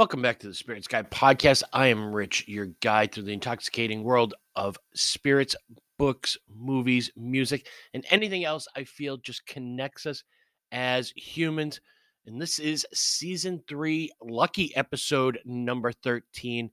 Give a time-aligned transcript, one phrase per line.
[0.00, 1.62] Welcome back to the Spirits Guide podcast.
[1.74, 5.54] I am Rich, your guide through the intoxicating world of spirits,
[5.98, 10.24] books, movies, music, and anything else I feel just connects us
[10.72, 11.82] as humans.
[12.24, 16.70] And this is season three, lucky episode number 13.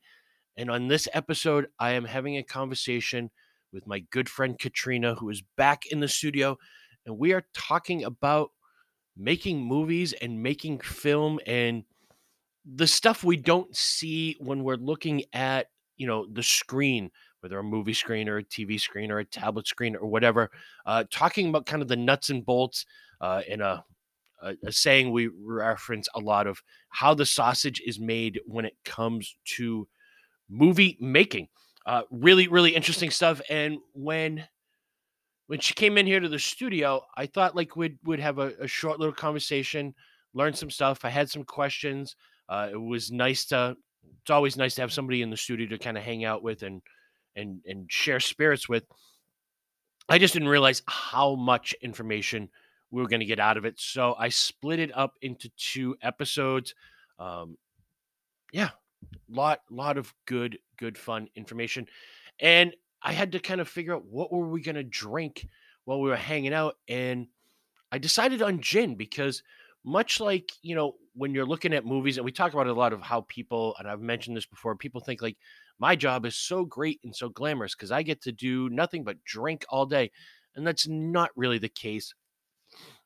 [0.56, 3.30] And on this episode, I am having a conversation
[3.74, 6.58] with my good friend Katrina, who is back in the studio.
[7.06, 8.52] And we are talking about
[9.18, 11.84] making movies and making film and
[12.76, 17.10] the stuff we don't see when we're looking at you know the screen
[17.40, 20.52] whether a movie screen or a tv screen or a tablet screen or whatever
[20.86, 22.86] uh, talking about kind of the nuts and bolts
[23.22, 23.84] uh, in a,
[24.44, 28.76] a, a saying we reference a lot of how the sausage is made when it
[28.84, 29.88] comes to
[30.50, 31.48] movie making
[31.86, 34.44] uh, really really interesting stuff and when
[35.48, 38.54] when she came in here to the studio i thought like we'd we'd have a,
[38.60, 39.94] a short little conversation
[40.34, 42.16] learn some stuff i had some questions
[42.50, 43.76] uh, it was nice to.
[44.22, 46.64] It's always nice to have somebody in the studio to kind of hang out with
[46.64, 46.82] and
[47.36, 48.84] and and share spirits with.
[50.10, 52.50] I just didn't realize how much information
[52.92, 55.98] we were going to get out of it, so I split it up into two
[56.02, 56.74] episodes.
[57.20, 57.58] Um,
[58.52, 58.70] yeah,
[59.30, 61.88] lot lot of good good fun information,
[62.40, 65.48] and I had to kind of figure out what were we going to drink
[65.86, 67.28] while we were hanging out, and
[67.92, 69.44] I decided on gin because
[69.88, 72.92] much like you know when you're looking at movies and we talk about a lot
[72.92, 75.38] of how people and i've mentioned this before people think like
[75.80, 79.24] my job is so great and so glamorous because i get to do nothing but
[79.24, 80.12] drink all day
[80.58, 82.14] and that's not really the case.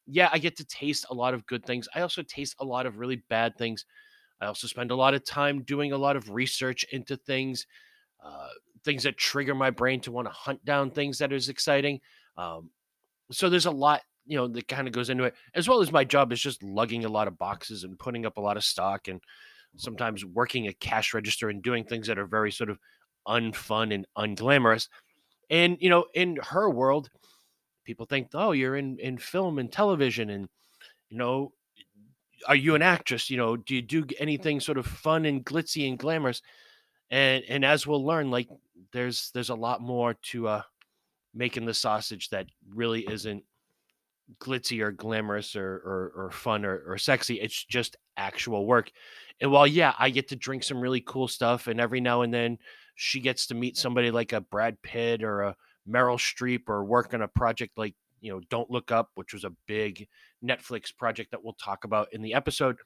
[0.08, 1.88] Yeah i get to taste a lot of good things.
[1.94, 3.86] I also taste a lot of really bad things.
[4.42, 7.68] I also spend a lot of time doing a lot of research into things
[8.26, 8.50] uh,
[8.84, 12.00] things that trigger my brain to want to hunt down things that is exciting
[12.38, 12.72] um,
[13.32, 15.92] so there's a lot you know that kind of goes into it as well as
[15.92, 18.64] my job is just lugging a lot of boxes and putting up a lot of
[18.64, 19.22] stock and
[19.78, 22.78] sometimes working a cash register and doing things that are very sort of
[23.28, 24.88] unfun and unglamorous.
[25.50, 27.10] And you know in her world
[27.84, 30.48] people think oh you're in in film and television and
[31.10, 31.52] you know
[32.48, 33.30] are you an actress?
[33.30, 36.42] You know do you do anything sort of fun and glitzy and glamorous?
[37.10, 38.50] And and as we'll learn like
[38.94, 40.62] there's there's a lot more to uh
[41.34, 43.44] making the sausage that really isn't
[44.40, 47.40] glitzy or glamorous or or, or fun or, or sexy.
[47.40, 48.92] It's just actual work.
[49.40, 52.34] And while yeah, I get to drink some really cool stuff, and every now and
[52.34, 52.58] then
[52.96, 55.56] she gets to meet somebody like a Brad Pitt or a
[55.90, 59.44] Meryl Streep or work on a project like you know Don't Look Up, which was
[59.44, 60.08] a big
[60.44, 62.78] Netflix project that we'll talk about in the episode.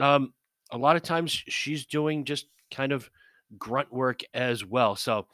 [0.00, 0.34] Um,
[0.70, 3.08] a lot of times she's doing just kind of
[3.58, 4.96] grunt work as well.
[4.96, 5.26] So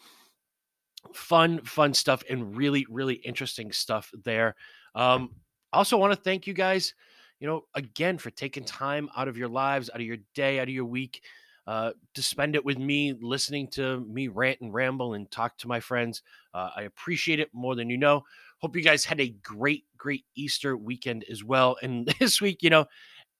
[1.14, 4.54] fun, fun stuff and really, really interesting stuff there.
[4.94, 5.30] Um,
[5.72, 6.94] also want to thank you guys,
[7.40, 10.68] you know, again for taking time out of your lives, out of your day, out
[10.68, 11.22] of your week,
[11.66, 15.68] uh, to spend it with me, listening to me rant and ramble and talk to
[15.68, 16.22] my friends.
[16.52, 18.24] Uh, I appreciate it more than you know.
[18.58, 21.76] Hope you guys had a great, great Easter weekend as well.
[21.82, 22.86] And this week, you know,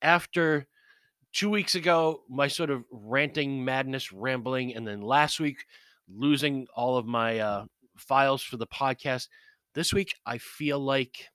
[0.00, 0.66] after
[1.32, 5.64] two weeks ago, my sort of ranting, madness, rambling, and then last week,
[6.08, 7.64] losing all of my uh,
[7.96, 9.28] files for the podcast.
[9.74, 11.28] This week, I feel like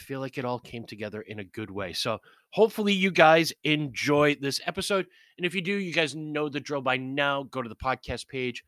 [0.00, 1.92] I feel like it all came together in a good way.
[1.92, 5.06] So hopefully you guys enjoy this episode.
[5.36, 7.42] And if you do, you guys know the drill by now.
[7.42, 8.64] Go to the podcast page,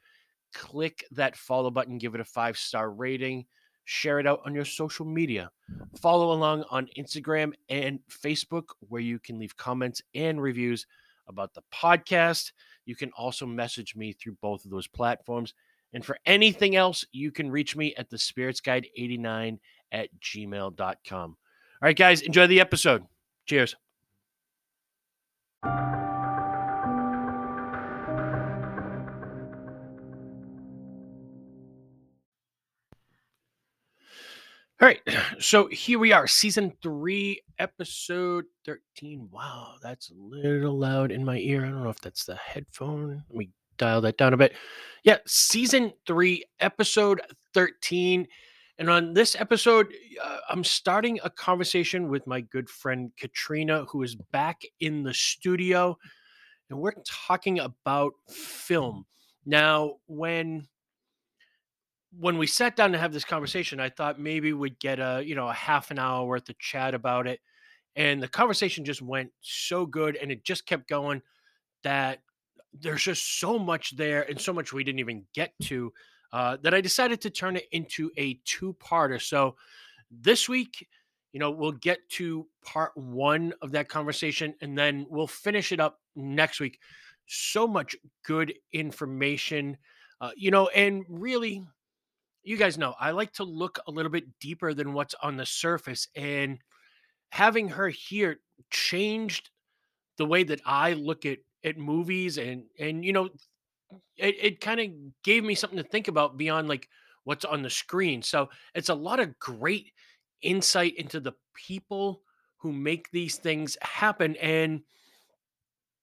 [0.53, 3.47] click that follow button, give it a five star rating,
[3.84, 5.50] share it out on your social media.
[6.03, 10.87] Follow along on Instagram and Facebook, where you can leave comments and reviews
[11.28, 12.53] about the podcast.
[12.84, 15.54] You can also message me through both of those platforms.
[15.94, 19.59] And for anything else, you can reach me at the Spirits Guide 89
[19.93, 21.31] at gmail.com.
[21.31, 23.05] All right, guys, enjoy the episode.
[23.47, 23.77] Cheers.
[34.83, 35.01] All right,
[35.39, 39.29] so here we are, season three, episode 13.
[39.31, 41.65] Wow, that's a little loud in my ear.
[41.65, 43.23] I don't know if that's the headphone.
[43.31, 44.55] Let me dial that down a bit.
[45.05, 47.21] Yeah, season three, episode
[47.55, 48.27] 13.
[48.82, 54.02] And on this episode, uh, I'm starting a conversation with my good friend Katrina, who
[54.02, 55.96] is back in the studio.
[56.69, 59.06] And we're talking about film.
[59.46, 60.67] Now, when
[62.19, 65.37] when we sat down to have this conversation, I thought maybe we'd get a, you
[65.37, 67.38] know, a half an hour worth of chat about it.
[67.94, 71.23] And the conversation just went so good and it just kept going
[71.85, 72.19] that
[72.73, 75.93] there's just so much there and so much we didn't even get to
[76.32, 79.20] uh, that I decided to turn it into a two parter.
[79.20, 79.56] So
[80.11, 80.87] this week,
[81.32, 85.81] you know, we'll get to part one of that conversation and then we'll finish it
[85.81, 86.79] up next week.
[87.26, 89.79] So much good information,
[90.20, 91.64] uh, you know, and really,
[92.43, 95.46] you guys know I like to look a little bit deeper than what's on the
[95.46, 96.08] surface.
[96.17, 96.58] And
[97.31, 98.40] having her here
[98.70, 99.50] changed
[100.19, 103.28] the way that I look at at movies and and you know
[104.17, 104.89] it, it kind of
[105.23, 106.89] gave me something to think about beyond like
[107.25, 108.23] what's on the screen.
[108.23, 109.93] So it's a lot of great
[110.43, 112.23] insight into the people
[112.59, 114.37] who make these things happen.
[114.37, 114.83] And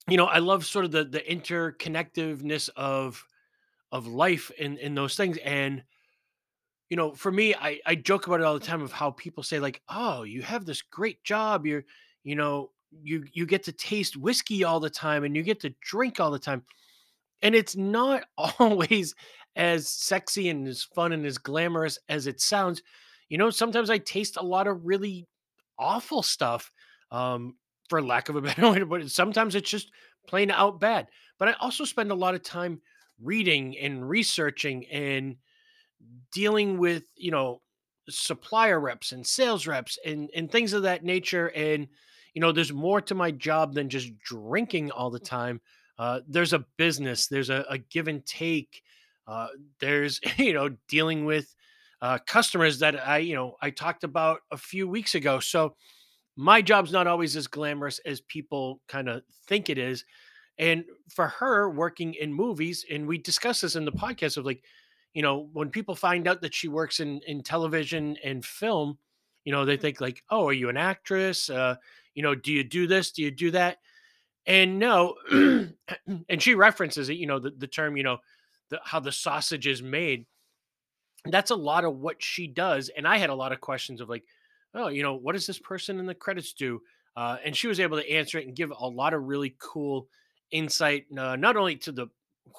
[0.10, 3.26] you know, I love sort of the the interconnectiveness of
[3.92, 5.38] of life in in those things.
[5.40, 5.84] And
[6.90, 9.44] you know, for me, I I joke about it all the time of how people
[9.44, 11.66] say like, "Oh, you have this great job.
[11.66, 11.86] You're,
[12.24, 12.72] you know,
[13.04, 16.32] you you get to taste whiskey all the time and you get to drink all
[16.32, 16.64] the time."
[17.42, 18.24] And it's not
[18.60, 19.16] always
[19.56, 22.82] as sexy and as fun and as glamorous as it sounds.
[23.30, 25.28] You know, sometimes I taste a lot of really
[25.78, 26.72] awful stuff,
[27.12, 27.56] um,
[27.90, 29.12] for lack of a better way it.
[29.12, 29.92] Sometimes it's just
[30.28, 31.08] plain out bad.
[31.38, 32.82] But I also spend a lot of time
[33.22, 35.36] reading and researching and
[36.32, 37.62] dealing with, you know,
[38.10, 41.48] supplier reps and sales reps and and things of that nature.
[41.50, 41.88] And
[42.34, 45.62] you know, there's more to my job than just drinking all the time.
[46.00, 48.82] Uh, there's a business, there's a, a give and take.
[49.28, 49.50] Uh,
[49.80, 51.54] there's you know dealing with
[52.02, 55.40] uh, customers that I you know I talked about a few weeks ago.
[55.40, 55.76] So
[56.38, 60.06] my job's not always as glamorous as people kind of think it is.
[60.58, 64.64] And for her working in movies, and we discussed this in the podcast of like,
[65.14, 68.98] you know, when people find out that she works in in television and film,
[69.44, 71.50] you know, they think like, oh, are you an actress?
[71.50, 71.76] Uh,
[72.14, 73.12] you know, do you do this?
[73.12, 73.80] Do you do that?
[74.50, 78.18] And no, and she references it, you know, the, the term, you know,
[78.72, 80.26] the, how the sausage is made.
[81.26, 82.90] That's a lot of what she does.
[82.90, 84.24] And I had a lot of questions of like,
[84.74, 86.82] oh, you know, what does this person in the credits do?
[87.16, 90.08] Uh, and she was able to answer it and give a lot of really cool
[90.50, 92.08] insight, uh, not only to the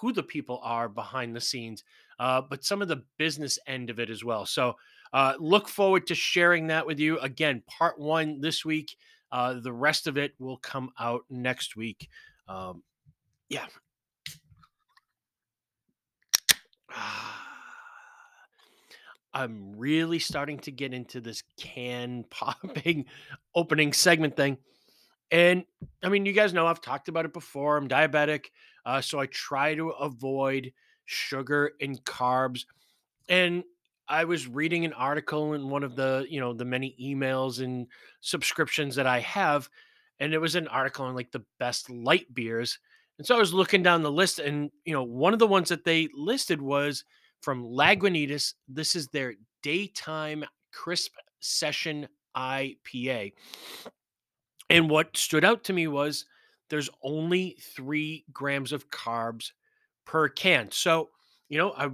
[0.00, 1.82] who the people are behind the scenes,
[2.20, 4.46] uh, but some of the business end of it as well.
[4.46, 4.76] So
[5.12, 7.18] uh, look forward to sharing that with you.
[7.18, 8.94] Again, part one this week.
[9.32, 12.08] Uh, the rest of it will come out next week.
[12.48, 12.82] Um,
[13.48, 13.66] yeah.
[19.32, 23.06] I'm really starting to get into this can popping
[23.54, 24.58] opening segment thing.
[25.30, 25.64] And
[26.02, 27.76] I mean, you guys know I've talked about it before.
[27.76, 28.46] I'm diabetic.
[28.84, 30.72] Uh, so I try to avoid
[31.04, 32.64] sugar and carbs.
[33.28, 33.62] And
[34.10, 37.86] I was reading an article in one of the, you know, the many emails and
[38.20, 39.70] subscriptions that I have,
[40.18, 42.78] and it was an article on like the best light beers.
[43.18, 45.68] And so I was looking down the list, and you know, one of the ones
[45.68, 47.04] that they listed was
[47.40, 48.54] from Lagunitas.
[48.68, 53.32] This is their daytime crisp session IPA.
[54.68, 56.26] And what stood out to me was
[56.68, 59.52] there's only three grams of carbs
[60.04, 60.70] per can.
[60.70, 61.10] So,
[61.48, 61.90] you know, I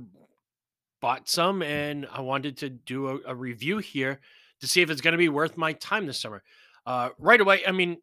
[1.00, 4.20] bought some and I wanted to do a, a review here
[4.60, 6.42] to see if it's going to be worth my time this summer.
[6.84, 7.98] Uh, right away, I mean,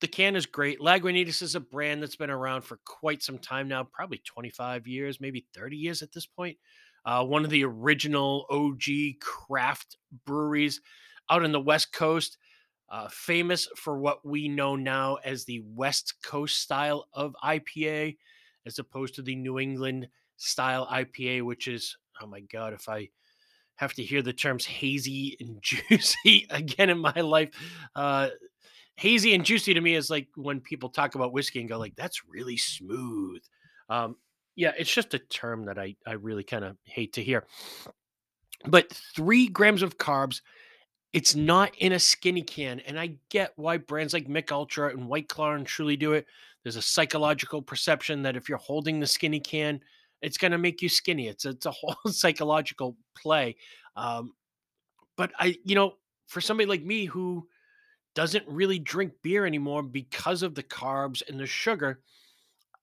[0.00, 0.80] the can is great.
[0.80, 5.20] Lagunitas is a brand that's been around for quite some time now, probably 25 years,
[5.20, 6.58] maybe 30 years at this point.
[7.04, 9.96] Uh, one of the original OG craft
[10.26, 10.80] breweries
[11.30, 12.36] out in the West Coast,
[12.90, 18.16] uh, famous for what we know now as the West Coast style of IPA,
[18.66, 23.08] as opposed to the New England style IPA, which is oh my god, if I
[23.76, 27.50] have to hear the terms hazy and juicy again in my life,
[27.94, 28.28] uh,
[28.96, 31.96] hazy and juicy to me is like when people talk about whiskey and go like,
[31.96, 33.42] "That's really smooth."
[33.88, 34.16] Um,
[34.56, 37.46] yeah, it's just a term that I I really kind of hate to hear.
[38.66, 40.40] But three grams of carbs.
[41.12, 45.08] It's not in a skinny can, and I get why brands like Mich Ultra and
[45.08, 46.26] White Claw and Truly do it.
[46.62, 49.80] There's a psychological perception that if you're holding the skinny can,
[50.22, 51.28] it's going to make you skinny.
[51.28, 53.56] It's a, it's a whole psychological play.
[53.96, 54.32] Um,
[55.16, 55.94] but I, you know,
[56.26, 57.46] for somebody like me who
[58.14, 62.00] doesn't really drink beer anymore because of the carbs and the sugar,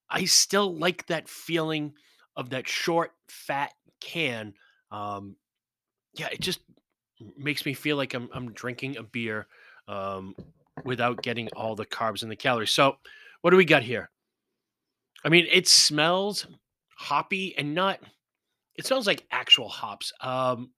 [0.08, 1.94] I still like that feeling
[2.36, 4.54] of that short, fat can.
[4.90, 5.36] Um,
[6.14, 6.60] yeah, it just
[7.36, 9.46] makes me feel like I'm I'm drinking a beer
[9.88, 10.34] um,
[10.84, 12.70] without getting all the carbs and the calories.
[12.70, 12.96] So,
[13.40, 14.10] what do we got here?
[15.24, 16.46] I mean, it smells
[16.96, 18.00] hoppy and not
[18.76, 20.12] it smells like actual hops.
[20.20, 20.70] Um,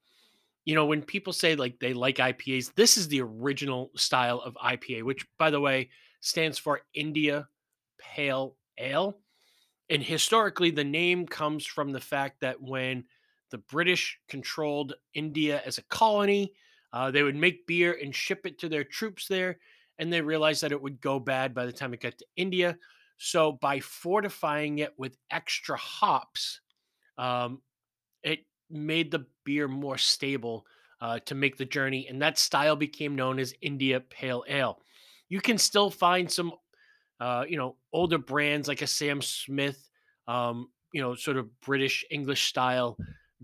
[0.64, 4.54] you know, when people say like they like IPAs, this is the original style of
[4.54, 7.48] IPA, which by the way stands for India
[7.98, 9.18] Pale Ale.
[9.88, 13.04] And historically, the name comes from the fact that when
[13.50, 16.52] the British controlled India as a colony,
[16.92, 19.58] uh, they would make beer and ship it to their troops there.
[19.98, 22.76] And they realized that it would go bad by the time it got to India.
[23.18, 26.60] So by fortifying it with extra hops,
[27.18, 27.62] um,
[28.22, 30.66] it made the beer more stable
[31.00, 34.80] uh, to make the journey, and that style became known as India Pale Ale.
[35.28, 36.52] You can still find some,
[37.20, 39.90] uh, you know, older brands like a Sam Smith,
[40.28, 42.96] um, you know, sort of British English style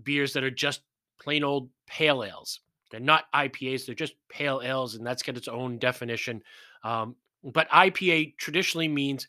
[0.03, 0.81] beers that are just
[1.21, 2.61] plain old pale ales.
[2.91, 6.41] They're not IPAs; they're just pale ales, and that's got its own definition.
[6.83, 9.27] Um, but IPA traditionally means,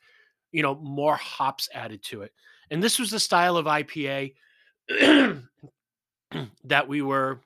[0.54, 2.32] you know, more hops added to it,
[2.70, 4.34] and this was the style of IPA
[6.64, 7.40] that we were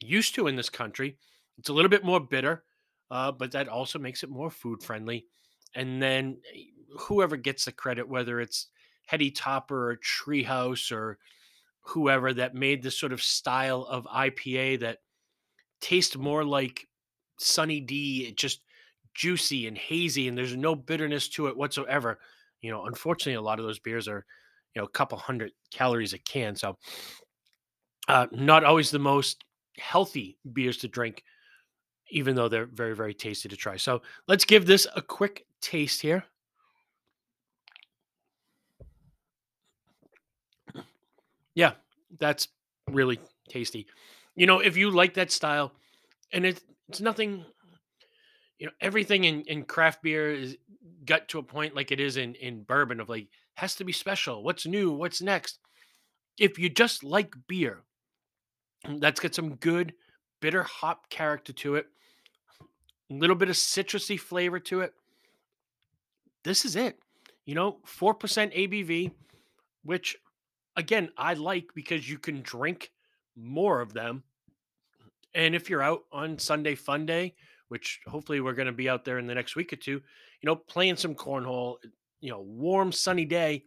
[0.00, 1.18] used to in this country.
[1.58, 2.64] It's a little bit more bitter,
[3.10, 5.26] uh, but that also makes it more food friendly.
[5.74, 6.62] And then eh,
[6.98, 8.68] whoever gets the credit, whether it's
[9.06, 11.18] Heady Topper or Treehouse or
[11.82, 14.98] whoever that made this sort of style of IPA that
[15.82, 16.88] tastes more like
[17.38, 18.62] Sunny D, it just
[19.14, 22.18] juicy and hazy, and there's no bitterness to it whatsoever.
[22.60, 24.24] You know, unfortunately, a lot of those beers are,
[24.74, 26.54] you know, a couple hundred calories a can.
[26.54, 26.76] So,
[28.08, 29.44] uh, not always the most
[29.78, 31.22] healthy beers to drink,
[32.10, 33.76] even though they're very, very tasty to try.
[33.76, 36.24] So, let's give this a quick taste here.
[41.54, 41.72] Yeah,
[42.18, 42.48] that's
[42.88, 43.86] really tasty.
[44.36, 45.72] You know, if you like that style,
[46.32, 47.44] and it's it's nothing,
[48.60, 50.56] you know, everything in, in craft beer is
[51.06, 53.92] got to a point like it is in in bourbon of like has to be
[53.92, 54.44] special.
[54.44, 54.92] What's new?
[54.92, 55.58] What's next?
[56.38, 57.80] If you just like beer,
[58.86, 59.94] mm, that's got some good
[60.40, 61.86] bitter hop character to it,
[63.10, 64.92] a little bit of citrusy flavor to it.
[66.44, 66.98] This is it.
[67.46, 69.10] You know, 4% ABV,
[69.84, 70.16] which
[70.76, 72.92] again, I like because you can drink
[73.36, 74.22] more of them.
[75.34, 77.34] And if you're out on Sunday Fun Day,
[77.70, 80.44] which hopefully we're going to be out there in the next week or two, you
[80.44, 81.76] know, playing some cornhole,
[82.20, 83.64] you know, warm, sunny day,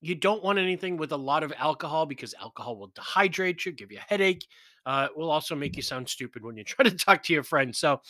[0.00, 3.92] you don't want anything with a lot of alcohol because alcohol will dehydrate you, give
[3.92, 4.46] you a headache.
[4.84, 7.44] Uh, it will also make you sound stupid when you try to talk to your
[7.44, 7.78] friends.
[7.78, 8.00] So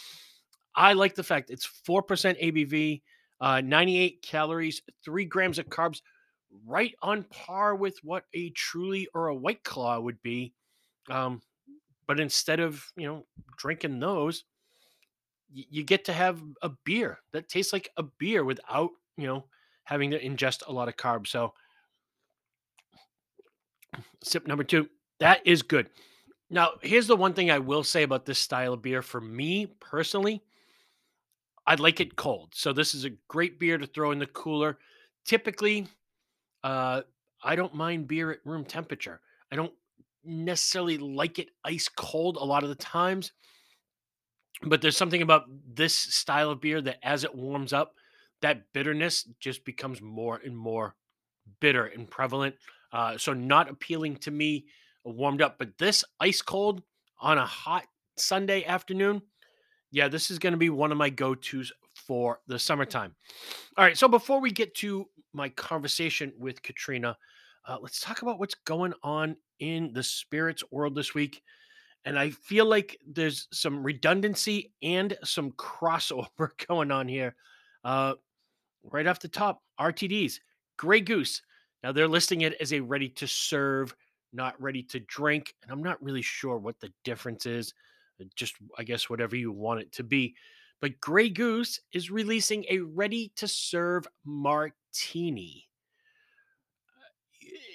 [0.74, 2.02] I like the fact it's 4%
[2.42, 3.02] ABV,
[3.40, 6.00] uh, 98 calories, three grams of carbs,
[6.66, 10.54] right on par with what a truly or a white claw would be.
[11.10, 11.42] Um,
[12.06, 13.26] but instead of, you know,
[13.58, 14.44] drinking those,
[15.52, 19.44] you get to have a beer that tastes like a beer without, you know,
[19.84, 21.28] having to ingest a lot of carbs.
[21.28, 21.52] So,
[24.22, 24.88] sip number two,
[25.20, 25.88] that is good.
[26.50, 29.66] Now, here's the one thing I will say about this style of beer for me
[29.80, 30.42] personally.
[31.66, 32.50] I like it cold.
[32.54, 34.78] So this is a great beer to throw in the cooler.
[35.24, 35.86] Typically,
[36.62, 37.02] uh,
[37.42, 39.20] I don't mind beer at room temperature.
[39.50, 39.72] I don't
[40.24, 43.32] necessarily like it ice cold a lot of the times,
[44.62, 45.44] but there's something about
[45.74, 47.94] this style of beer that as it warms up,
[48.40, 50.94] that bitterness just becomes more and more
[51.60, 52.54] bitter and prevalent.
[52.92, 54.66] Uh, so not appealing to me
[55.04, 56.82] warmed up, but this ice cold
[57.20, 57.84] on a hot
[58.16, 59.20] Sunday afternoon,
[59.90, 63.14] yeah, this is going to be one of my go tos for the summertime.
[63.76, 63.96] All right.
[63.96, 67.16] So before we get to my conversation with Katrina,
[67.66, 71.42] uh, let's talk about what's going on in the spirits world this week.
[72.04, 77.34] And I feel like there's some redundancy and some crossover going on here.
[77.82, 78.14] Uh,
[78.82, 80.40] right off the top, RTDs,
[80.76, 81.42] Grey Goose.
[81.82, 83.94] Now they're listing it as a ready to serve,
[84.32, 85.54] not ready to drink.
[85.62, 87.72] And I'm not really sure what the difference is.
[88.20, 90.34] Uh, just, I guess, whatever you want it to be.
[90.80, 95.68] But Grey Goose is releasing a ready to serve martini.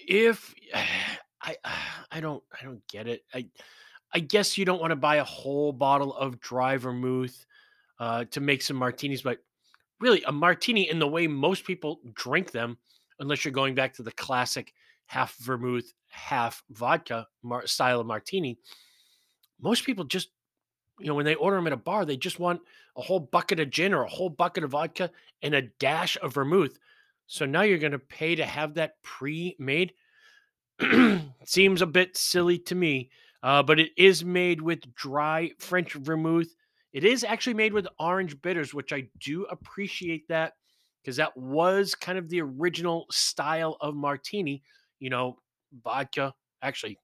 [0.07, 0.53] If
[1.41, 1.55] I
[2.11, 3.23] I don't I don't get it.
[3.33, 3.45] I
[4.13, 7.45] I guess you don't want to buy a whole bottle of dry vermouth
[7.99, 9.39] uh, to make some martinis, but
[9.99, 12.77] really a martini in the way most people drink them,
[13.19, 14.73] unless you're going back to the classic
[15.05, 18.57] half vermouth, half vodka mar- style of martini.
[19.61, 20.29] Most people just
[20.99, 22.61] you know, when they order them at a bar, they just want
[22.97, 25.09] a whole bucket of gin or a whole bucket of vodka
[25.41, 26.77] and a dash of vermouth.
[27.27, 29.93] So now you're going to pay to have that pre-made.
[31.45, 33.09] Seems a bit silly to me,
[33.43, 36.53] uh, but it is made with dry French vermouth.
[36.93, 40.53] It is actually made with orange bitters, which I do appreciate that
[41.01, 44.63] because that was kind of the original style of martini.
[44.99, 45.37] You know,
[45.83, 46.33] vodka.
[46.61, 46.99] Actually,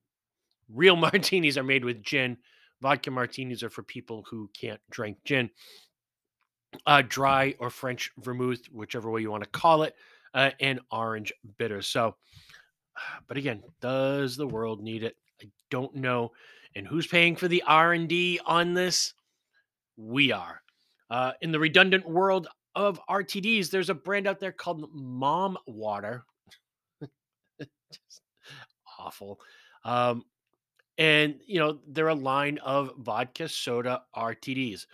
[0.73, 2.37] real martinis are made with gin
[2.81, 5.49] Vodka martinis are for people who can't drink gin.
[6.85, 9.95] Uh, dry or French vermouth, whichever way you want to call it,
[10.33, 11.81] uh, and orange bitter.
[11.81, 12.15] So,
[13.27, 15.15] but again, does the world need it?
[15.69, 16.31] Don't know.
[16.75, 19.13] And who's paying for the R and D on this?
[19.97, 20.61] We are.
[21.09, 26.25] Uh, in the redundant world, of RTDs, there's a brand out there called Mom Water.
[27.59, 28.21] Just
[28.99, 29.39] awful.
[29.83, 30.23] Um,
[30.97, 34.85] and you know they're a line of vodka soda RTDs.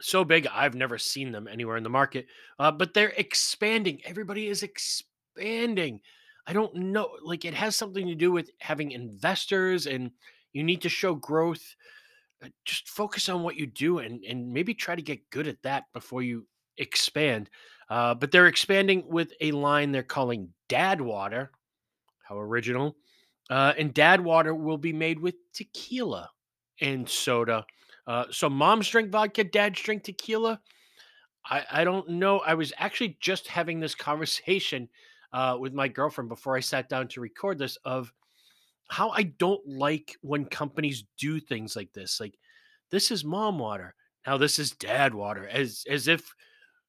[0.00, 2.26] So big, I've never seen them anywhere in the market,
[2.58, 4.00] uh, but they're expanding.
[4.04, 6.00] Everybody is expanding.
[6.46, 10.10] I don't know, like it has something to do with having investors, and
[10.52, 11.74] you need to show growth.
[12.42, 15.62] Uh, Just focus on what you do, and and maybe try to get good at
[15.62, 16.46] that before you
[16.76, 17.48] expand.
[17.88, 21.50] Uh, but they're expanding with a line they're calling Dad Water.
[22.22, 22.96] How original!
[23.50, 26.30] Uh, and Dad Water will be made with tequila
[26.80, 27.64] and soda.
[28.06, 30.60] Uh, so moms drink vodka, dads drink tequila.
[31.46, 32.40] I, I don't know.
[32.40, 34.88] I was actually just having this conversation
[35.34, 38.12] uh, with my girlfriend before I sat down to record this of
[38.88, 42.20] how I don't like when companies do things like this.
[42.20, 42.38] Like
[42.90, 43.96] this is mom water.
[44.26, 45.48] Now this is dad water.
[45.48, 46.32] As as if,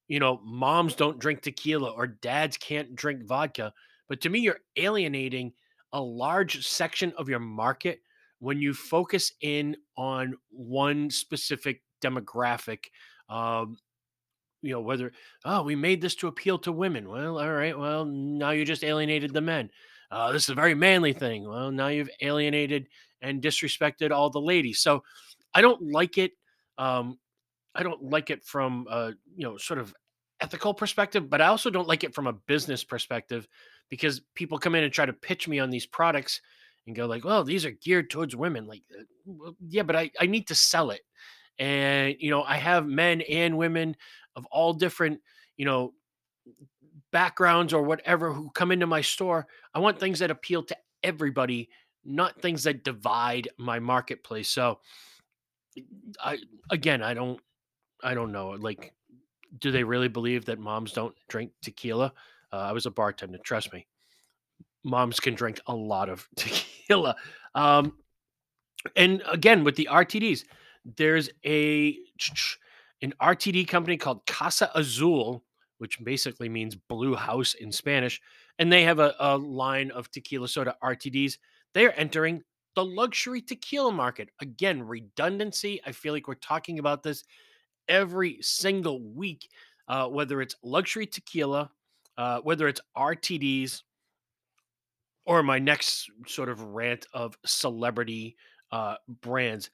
[0.07, 3.73] you know, moms don't drink tequila or dads can't drink vodka.
[4.07, 5.53] But to me, you're alienating
[5.91, 7.99] a large section of your market
[8.37, 12.85] when you focus in on one specific demographic.
[13.27, 13.77] Um,
[14.65, 15.11] you know, whether,
[15.45, 17.09] oh, we made this to appeal to women.
[17.09, 17.77] Well, all right.
[17.77, 19.69] Well, now you just alienated the men.
[20.11, 21.47] Uh, this is a very manly thing.
[21.47, 22.87] Well, now you've alienated
[23.21, 24.79] and disrespected all the ladies.
[24.79, 25.03] So
[25.53, 26.31] I don't like it.
[26.77, 27.17] Um,
[27.73, 29.93] I don't like it from a you know sort of
[30.41, 33.47] ethical perspective, but I also don't like it from a business perspective
[33.89, 36.41] because people come in and try to pitch me on these products
[36.87, 40.11] and go like, "Well, these are geared towards women." Like, uh, well, yeah, but I
[40.19, 41.01] I need to sell it,
[41.59, 43.95] and you know I have men and women
[44.35, 45.19] of all different
[45.57, 45.93] you know
[47.11, 49.47] backgrounds or whatever who come into my store.
[49.73, 51.69] I want things that appeal to everybody,
[52.03, 54.49] not things that divide my marketplace.
[54.49, 54.79] So
[56.19, 56.39] I
[56.69, 57.39] again, I don't
[58.03, 58.49] I don't know.
[58.49, 58.93] Like,
[59.59, 62.13] do they really believe that moms don't drink tequila?
[62.51, 63.37] Uh, I was a bartender.
[63.39, 63.87] Trust me,
[64.83, 67.15] moms can drink a lot of tequila.
[67.53, 67.93] Um,
[68.95, 70.43] and again, with the RTDs,
[70.97, 71.97] there's a
[73.01, 75.43] an RTD company called Casa Azul,
[75.77, 78.21] which basically means blue house in Spanish,
[78.59, 81.37] and they have a, a line of tequila soda RTDs.
[81.73, 82.43] They are entering
[82.75, 84.29] the luxury tequila market.
[84.41, 85.81] Again, redundancy.
[85.85, 87.23] I feel like we're talking about this
[87.87, 89.49] every single week,
[89.87, 91.71] uh, whether it's luxury tequila,
[92.17, 93.81] uh, whether it's RTDs,
[95.25, 98.37] or my next sort of rant of celebrity
[98.71, 99.69] uh, brands.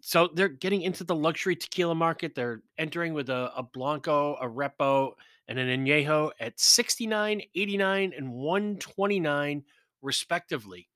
[0.00, 2.34] So they're getting into the luxury tequila market.
[2.34, 5.12] They're entering with a, a Blanco, a Repo,
[5.48, 9.64] and an Añejo at 69, 89, and 129,
[10.00, 10.88] respectively.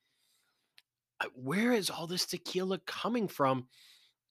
[1.20, 3.66] Uh, Where is all this tequila coming from?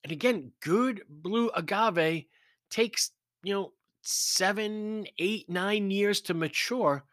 [0.03, 2.25] And again, good blue agave
[2.69, 3.11] takes,
[3.43, 7.03] you know, seven, eight, nine years to mature.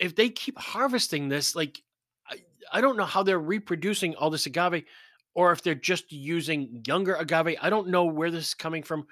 [0.00, 1.82] If they keep harvesting this, like,
[2.28, 4.84] I, I don't know how they're reproducing all this agave
[5.36, 7.58] or if they're just using younger agave.
[7.60, 9.06] I don't know where this is coming from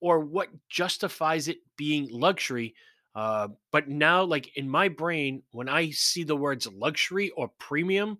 [0.00, 2.74] or what justifies it being luxury.
[3.14, 8.18] Uh, but now, like in my brain, when I see the words luxury or premium,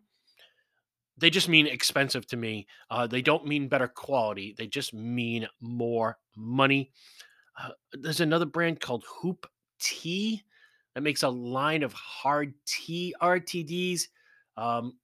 [1.19, 2.67] they just mean expensive to me.
[2.91, 4.55] Uh, they don't mean better quality.
[4.57, 6.91] They just mean more money.
[7.63, 9.47] Uh, there's another brand called Hoop
[9.79, 10.43] Tea
[10.95, 14.05] that makes a line of hard tea RTDs.
[14.57, 14.95] Um,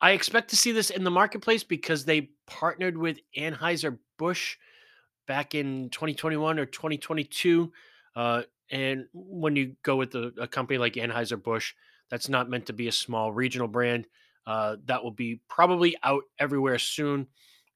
[0.00, 4.56] I expect to see this in the marketplace because they partnered with Anheuser-Busch
[5.26, 7.72] back in 2021 or 2022.
[8.16, 11.74] Uh, and when you go with a, a company like Anheuser-Busch,
[12.10, 14.06] that's not meant to be a small regional brand.
[14.46, 17.26] Uh, that will be probably out everywhere soon.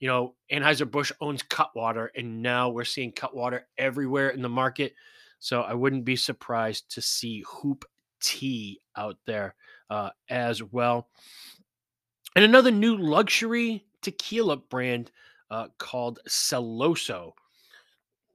[0.00, 4.94] You know, Anheuser-Busch owns Cutwater, and now we're seeing Cutwater everywhere in the market.
[5.38, 7.84] So I wouldn't be surprised to see Hoop
[8.20, 9.54] Tea out there
[9.90, 11.08] uh, as well.
[12.36, 15.10] And another new luxury tequila brand
[15.50, 17.32] uh, called Celoso.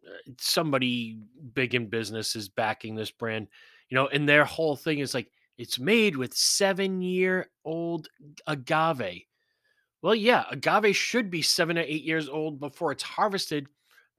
[0.06, 1.20] Uh, Somebody
[1.54, 3.48] big in business is backing this brand,
[3.90, 8.08] you know, and their whole thing is like it's made with seven year old
[8.48, 9.24] agave.
[10.02, 13.68] Well, yeah, agave should be seven or eight years old before it's harvested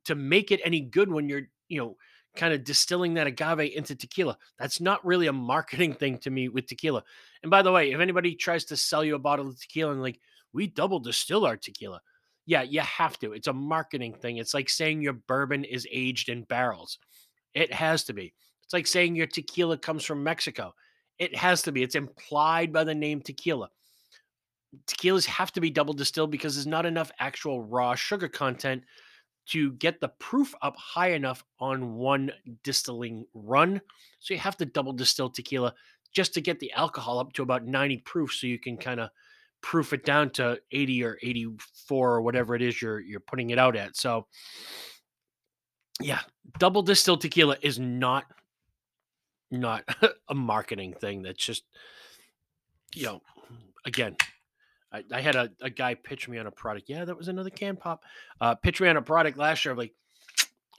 [0.04, 1.96] to make it any good when you're, you know,
[2.36, 4.36] kind of distilling that agave into tequila.
[4.58, 7.02] That's not really a marketing thing to me with tequila.
[7.42, 10.02] And by the way, if anybody tries to sell you a bottle of tequila and
[10.02, 10.20] like,
[10.52, 12.00] we double distill our tequila,
[12.46, 13.32] yeah, you have to.
[13.32, 14.38] It's a marketing thing.
[14.38, 16.98] It's like saying your bourbon is aged in barrels.
[17.54, 18.34] It has to be.
[18.64, 20.74] It's like saying your tequila comes from Mexico.
[21.18, 21.82] It has to be.
[21.82, 23.68] It's implied by the name tequila.
[24.86, 28.84] Tequilas have to be double distilled because there's not enough actual raw sugar content
[29.46, 32.30] to get the proof up high enough on one
[32.62, 33.80] distilling run.
[34.20, 35.74] So you have to double distill tequila
[36.12, 39.10] just to get the alcohol up to about 90 proof so you can kind of
[39.62, 43.58] proof it down to 80 or 84 or whatever it is you're you're putting it
[43.58, 43.96] out at.
[43.96, 44.26] So
[46.00, 46.20] yeah,
[46.58, 48.24] double distilled tequila is not
[49.50, 49.84] not
[50.28, 51.22] a marketing thing.
[51.22, 51.64] That's just
[52.94, 53.20] you know,
[53.84, 54.16] again,
[54.92, 56.88] I, I had a, a guy pitch me on a product.
[56.88, 58.04] Yeah, that was another can pop.
[58.40, 59.72] Uh, pitch me on a product last year.
[59.72, 59.94] I'm like,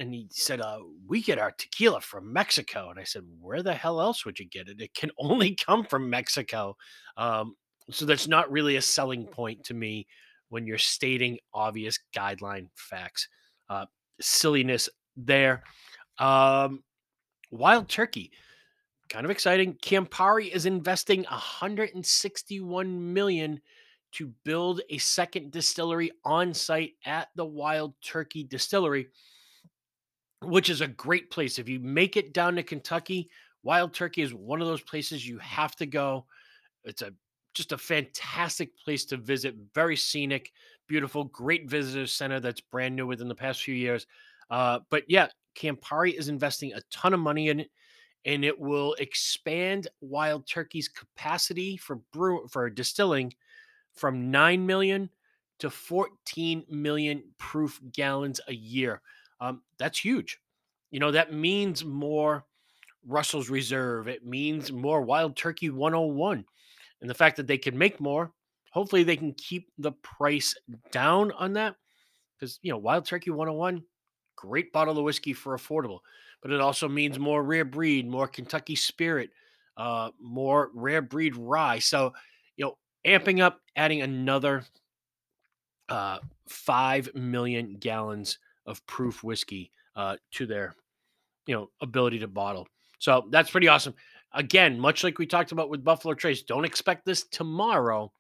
[0.02, 3.74] and he said, uh, "We get our tequila from Mexico." And I said, "Where the
[3.74, 4.82] hell else would you get it?
[4.82, 6.76] It can only come from Mexico."
[7.18, 7.56] Um,
[7.90, 10.08] so that's not really a selling point to me
[10.50, 13.28] when you're stating obvious guideline facts.
[13.70, 13.86] Uh,
[14.20, 15.64] silliness there.
[16.18, 16.84] Um,
[17.52, 18.32] Wild Turkey,
[19.10, 19.76] kind of exciting.
[19.76, 23.62] Campari is investing 161 million
[24.14, 29.08] to build a second distillery on site at the Wild Turkey Distillery,
[30.42, 31.60] which is a great place.
[31.60, 33.30] If you make it down to Kentucky,
[33.64, 36.26] Wild Turkey is one of those places you have to go.
[36.84, 37.14] It's a
[37.54, 39.56] just a fantastic place to visit.
[39.76, 40.52] Very scenic,
[40.88, 44.08] beautiful, great visitor center that's brand new within the past few years.
[44.50, 47.70] Uh, but yeah, Campari is investing a ton of money in it,
[48.26, 53.34] and it will expand Wild Turkey's capacity for brew for distilling
[53.94, 55.10] from 9 million
[55.60, 59.02] to 14 million proof gallons a year.
[59.42, 60.40] Um, that's huge.
[60.92, 62.46] You know, that means more
[63.06, 64.08] Russell's Reserve.
[64.08, 66.46] It means more Wild Turkey 101.
[67.02, 68.32] And the fact that they can make more,
[68.72, 70.56] hopefully they can keep the price
[70.92, 71.76] down on that.
[72.40, 73.84] Because, you know, Wild Turkey 101,
[74.36, 76.00] great bottle of whiskey for affordable.
[76.42, 79.32] But it also means more rare breed, more Kentucky spirit,
[79.78, 81.80] uh, more rare breed rye.
[81.80, 82.14] So,
[82.58, 84.64] you know, amping up, adding another
[85.90, 90.76] uh, 5 million gallons of proof whiskey uh, to their,
[91.46, 92.68] you know, ability to bottle.
[93.00, 93.96] So that's pretty awesome.
[94.34, 98.12] Again, much like we talked about with Buffalo Trace, don't expect this tomorrow,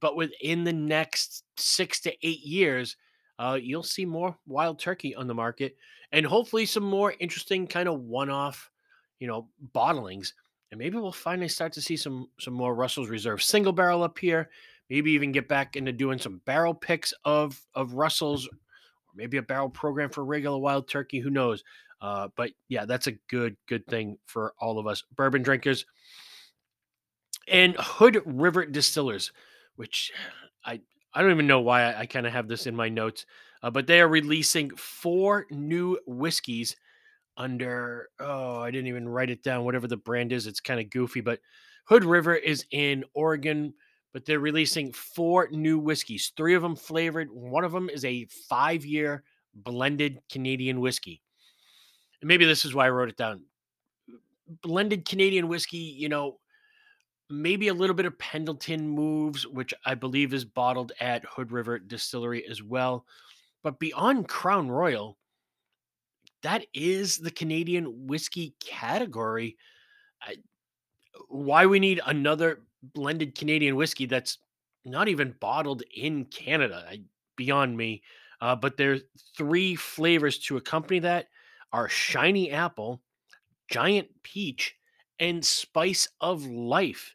[0.00, 2.96] but within the next six to eight years,
[3.38, 5.76] uh, you'll see more wild turkey on the market
[6.12, 8.70] and hopefully some more interesting kind of one-off,
[9.18, 10.32] you know, bottlings
[10.74, 14.18] and maybe we'll finally start to see some some more Russell's Reserve single barrel up
[14.18, 14.50] here.
[14.90, 18.48] Maybe even get back into doing some barrel picks of of Russell's,
[19.14, 21.20] maybe a barrel program for regular wild turkey.
[21.20, 21.62] Who knows?
[22.00, 25.86] Uh, but yeah, that's a good good thing for all of us bourbon drinkers.
[27.48, 29.32] And Hood River Distillers,
[29.76, 30.12] which
[30.64, 30.80] I
[31.12, 33.26] I don't even know why I, I kind of have this in my notes,
[33.62, 36.76] uh, but they are releasing four new whiskeys
[37.36, 40.90] under oh i didn't even write it down whatever the brand is it's kind of
[40.90, 41.40] goofy but
[41.86, 43.74] hood river is in oregon
[44.14, 48.24] but they're releasing four new whiskeys three of them flavored one of them is a
[48.48, 49.22] five year
[49.54, 51.20] blended canadian whiskey.
[52.22, 53.42] And maybe this is why i wrote it down.
[54.62, 56.38] Blended canadian whiskey you know
[57.28, 61.78] maybe a little bit of pendleton moves which i believe is bottled at hood river
[61.78, 63.04] distillery as well.
[63.62, 65.18] But beyond crown royal
[66.44, 69.56] that is the Canadian whiskey category.
[70.20, 70.36] I,
[71.28, 72.60] why we need another
[72.92, 74.38] blended Canadian whiskey that's
[74.84, 77.02] not even bottled in Canada, I,
[77.36, 78.02] beyond me.
[78.40, 79.02] Uh, but there's
[79.36, 81.28] three flavors to accompany that
[81.72, 83.00] are shiny apple,
[83.68, 84.76] giant peach,
[85.18, 87.14] and spice of life.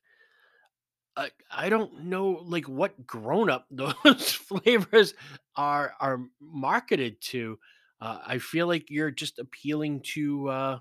[1.51, 5.13] I don't know like what grown up those flavors
[5.55, 7.60] are are marketed to.
[8.01, 10.79] Uh, I feel like you're just appealing to uh,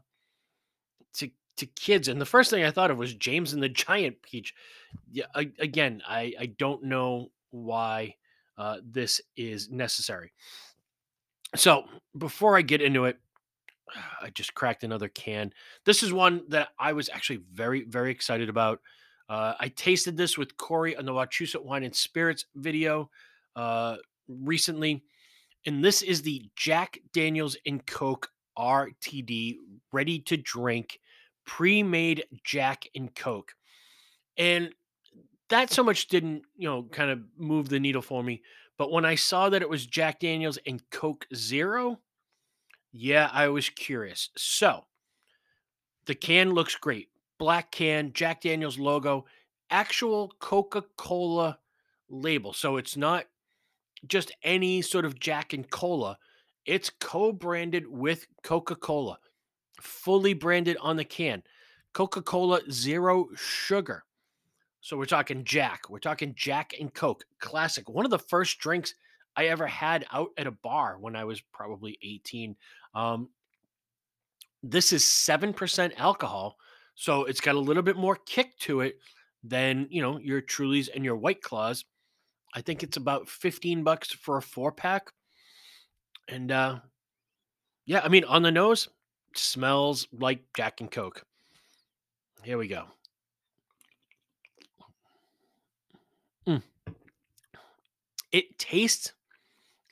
[1.58, 2.08] to kids.
[2.08, 4.54] And the first thing I thought of was James and the Giant Peach.
[5.10, 8.16] Yeah, I, again, I I don't know why
[8.56, 10.32] uh, this is necessary.
[11.56, 11.84] So
[12.16, 13.18] before I get into it,
[14.22, 15.52] I just cracked another can.
[15.84, 18.80] This is one that I was actually very very excited about.
[19.28, 23.10] Uh, I tasted this with Corey on the Wachusett Wine and Spirits video
[23.56, 25.02] uh, recently
[25.66, 29.56] and this is the Jack Daniels and Coke RTD
[29.92, 30.98] ready to drink
[31.48, 33.54] pre-made Jack and Coke.
[34.36, 34.70] And
[35.48, 38.42] that so much didn't, you know, kind of move the needle for me.
[38.76, 41.98] But when I saw that it was Jack Daniels and Coke Zero,
[42.92, 44.28] yeah, I was curious.
[44.36, 44.84] So
[46.04, 47.08] the can looks great.
[47.38, 49.24] Black can, Jack Daniels logo,
[49.70, 51.58] actual Coca Cola
[52.10, 52.52] label.
[52.52, 53.24] So it's not
[54.06, 56.18] just any sort of Jack and Cola.
[56.66, 59.18] It's co branded with Coca Cola,
[59.80, 61.42] fully branded on the can.
[61.92, 64.04] Coca Cola Zero Sugar.
[64.80, 65.90] So we're talking Jack.
[65.90, 67.24] We're talking Jack and Coke.
[67.40, 67.88] Classic.
[67.88, 68.94] One of the first drinks
[69.36, 72.56] I ever had out at a bar when I was probably 18.
[72.94, 73.28] Um,
[74.62, 76.56] this is 7% alcohol,
[76.94, 78.98] so it's got a little bit more kick to it
[79.44, 81.84] than, you know, your Trulies and your White Claws.
[82.54, 85.12] I think it's about 15 bucks for a four pack.
[86.28, 86.80] And uh
[87.86, 88.88] yeah, I mean on the nose,
[89.34, 91.24] smells like Jack and Coke.
[92.42, 92.84] Here we go.
[96.46, 96.62] Mm.
[98.32, 99.12] It tastes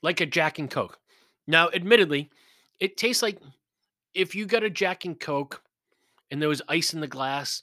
[0.03, 0.99] like a Jack and Coke.
[1.47, 2.31] Now, admittedly,
[2.81, 3.39] it tastes like
[4.15, 5.63] if you got a Jack and Coke
[6.31, 7.63] and there was ice in the glass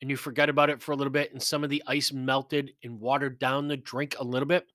[0.00, 2.72] and you forgot about it for a little bit and some of the ice melted
[2.84, 4.66] and watered down the drink a little bit,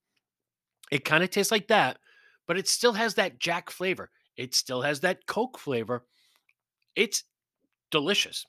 [0.91, 1.97] it kind of tastes like that,
[2.45, 4.11] but it still has that Jack flavor.
[4.35, 6.03] It still has that Coke flavor.
[6.95, 7.23] It's
[7.91, 8.45] delicious.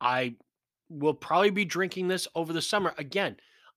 [0.00, 0.34] I
[0.88, 3.36] will probably be drinking this over the summer again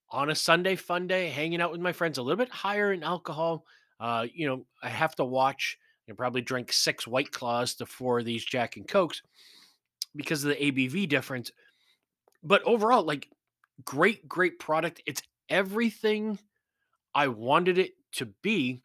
[0.10, 3.04] on a Sunday fun day, hanging out with my friends, a little bit higher in
[3.04, 3.66] alcohol.
[4.00, 5.78] Uh, you know, I have to watch
[6.08, 9.22] and probably drink six White Claws to four of these Jack and Cokes
[10.16, 11.52] because of the ABV difference.
[12.44, 13.30] But overall, like
[13.86, 15.02] great, great product.
[15.06, 16.40] It's everything
[17.14, 18.82] I wanted it to be.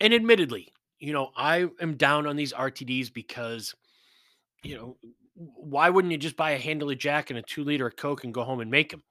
[0.00, 3.74] And admittedly, you know, I am down on these RTDs because,
[4.62, 4.96] you know,
[5.34, 8.24] why wouldn't you just buy a handle of Jack and a two liter of Coke
[8.24, 9.02] and go home and make them?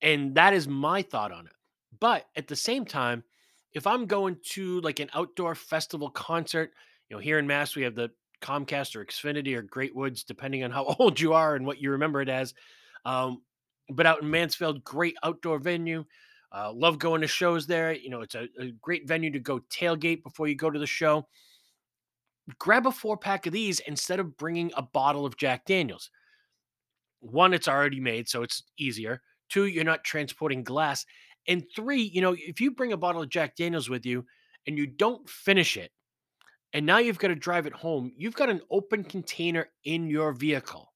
[0.00, 1.52] And that is my thought on it.
[2.00, 3.24] But at the same time,
[3.72, 6.72] if I'm going to like an outdoor festival concert,
[7.08, 10.64] you know, here in Mass, we have the Comcast or Xfinity or Great Woods, depending
[10.64, 12.54] on how old you are and what you remember it as.
[13.04, 13.42] Um,
[13.90, 16.04] but out in Mansfield, great outdoor venue.
[16.50, 17.92] Uh, love going to shows there.
[17.92, 20.86] You know, it's a, a great venue to go tailgate before you go to the
[20.86, 21.26] show.
[22.58, 26.10] Grab a four pack of these instead of bringing a bottle of Jack Daniels.
[27.20, 29.20] One, it's already made, so it's easier.
[29.50, 31.04] Two, you're not transporting glass.
[31.46, 34.24] And three, you know, if you bring a bottle of Jack Daniels with you
[34.66, 35.90] and you don't finish it,
[36.72, 40.32] and now you've got to drive it home, you've got an open container in your
[40.32, 40.92] vehicle.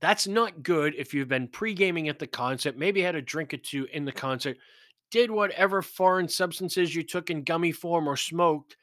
[0.00, 3.52] That's not good if you've been pre gaming at the concert, maybe had a drink
[3.52, 4.56] or two in the concert,
[5.10, 8.76] did whatever foreign substances you took in gummy form or smoked,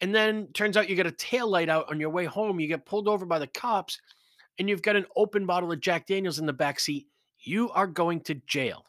[0.00, 2.60] and then turns out you got a tail light out on your way home.
[2.60, 4.00] You get pulled over by the cops,
[4.58, 7.08] and you've got an open bottle of Jack Daniels in the back seat.
[7.40, 8.84] You are going to jail.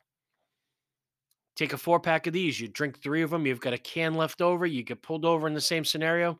[1.55, 4.15] Take a four pack of these, you drink three of them, you've got a can
[4.15, 6.39] left over, you get pulled over in the same scenario.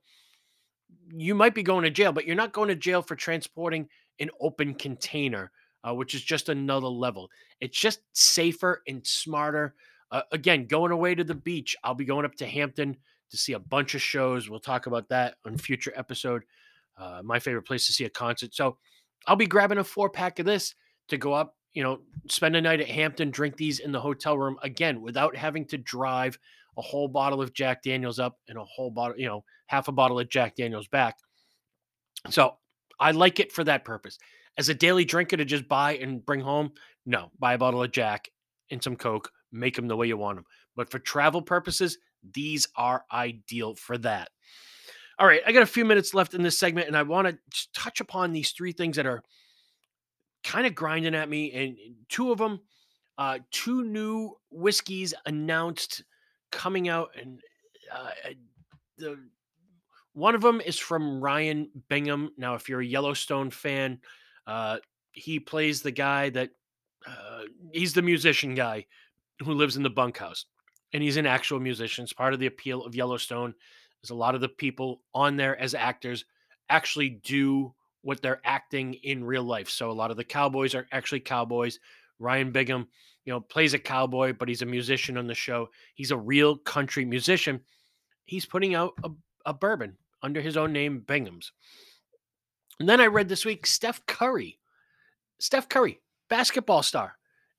[1.14, 3.88] You might be going to jail, but you're not going to jail for transporting
[4.20, 5.52] an open container,
[5.88, 7.30] uh, which is just another level.
[7.62, 9.76] It's just safer and smarter.
[10.12, 12.98] Uh, again, going away to the beach, I'll be going up to Hampton
[13.32, 14.50] to see a bunch of shows.
[14.50, 16.44] We'll talk about that on future episode.
[16.98, 18.54] Uh, my favorite place to see a concert.
[18.54, 18.78] So
[19.26, 20.76] I'll be grabbing a four pack of this
[21.08, 22.00] to go up you know,
[22.30, 25.78] spend a night at Hampton, drink these in the hotel room again without having to
[25.78, 26.38] drive
[26.78, 29.92] a whole bottle of Jack Daniels up and a whole bottle, you know, half a
[29.92, 31.18] bottle of Jack Daniels back.
[32.30, 32.58] So
[33.04, 34.18] I like it for that purpose.
[34.58, 36.72] As a daily drinker to just buy and bring home,
[37.06, 38.30] no, buy a bottle of Jack
[38.72, 40.46] and some Coke, make them the way you want them.
[40.76, 41.98] But for travel purposes,
[42.34, 44.30] these are ideal for that.
[45.20, 47.38] All right, I got a few minutes left in this segment, and I want to
[47.74, 49.22] touch upon these three things that are
[50.46, 51.52] kind of grinding at me.
[51.52, 52.62] And two of them,
[53.18, 56.04] uh, two new whiskeys announced
[56.52, 57.42] coming out, and
[57.92, 58.10] uh,
[58.98, 59.20] the
[60.14, 62.32] one of them is from Ryan Bingham.
[62.38, 64.00] Now, if you're a Yellowstone fan,
[64.48, 64.78] uh,
[65.12, 66.52] he plays the guy that
[67.08, 68.86] uh, he's the musician guy
[69.44, 70.46] who lives in the bunkhouse,
[70.94, 72.04] and he's an actual musician.
[72.04, 73.54] It's part of the appeal of Yellowstone.
[74.02, 76.26] There's a lot of the people on there as actors
[76.70, 79.70] actually do what they're acting in real life.
[79.70, 81.80] So a lot of the cowboys are actually cowboys.
[82.20, 82.88] Ryan Bingham,
[83.26, 85.70] you know, plays a cowboy, but he's a musician on the show.
[85.96, 87.62] He's a real country musician.
[88.26, 89.10] He's putting out a,
[89.46, 91.52] a bourbon under his own name, Bingham's.
[92.80, 94.58] And then I read this week Steph Curry,
[95.40, 97.18] Steph Curry, basketball star,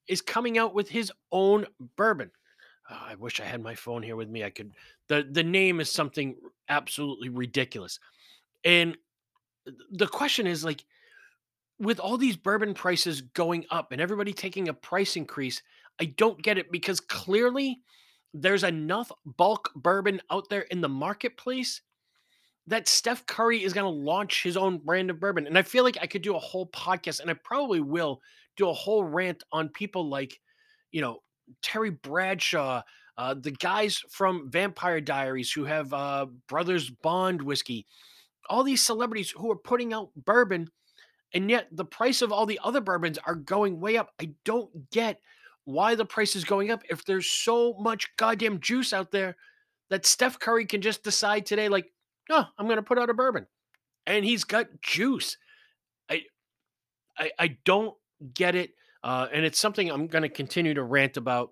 [0.08, 2.30] is coming out with his own bourbon.
[2.90, 4.44] Oh, I wish I had my phone here with me.
[4.44, 4.72] I could.
[5.08, 6.36] the The name is something
[6.68, 8.00] absolutely ridiculous,
[8.64, 8.96] and
[9.92, 10.84] the question is like
[11.78, 15.62] with all these bourbon prices going up and everybody taking a price increase,
[16.00, 17.80] I don't get it because clearly
[18.32, 21.80] there's enough bulk bourbon out there in the marketplace
[22.66, 25.46] that Steph Curry is going to launch his own brand of bourbon.
[25.46, 28.20] And I feel like I could do a whole podcast and I probably will
[28.56, 30.40] do a whole rant on people like,
[30.90, 31.18] you know,
[31.62, 32.82] Terry Bradshaw,
[33.18, 37.86] uh, the guys from Vampire Diaries who have uh, Brothers Bond whiskey
[38.48, 40.68] all these celebrities who are putting out bourbon
[41.32, 44.10] and yet the price of all the other bourbons are going way up.
[44.20, 45.20] I don't get
[45.64, 49.36] why the price is going up if there's so much goddamn juice out there
[49.90, 51.90] that Steph Curry can just decide today, like,
[52.30, 53.46] oh, I'm going to put out a bourbon,
[54.06, 55.36] and he's got juice.
[56.10, 56.22] I,
[57.18, 57.94] I, I don't
[58.34, 58.70] get it,
[59.02, 61.50] uh, and it's something I'm going to continue to rant about.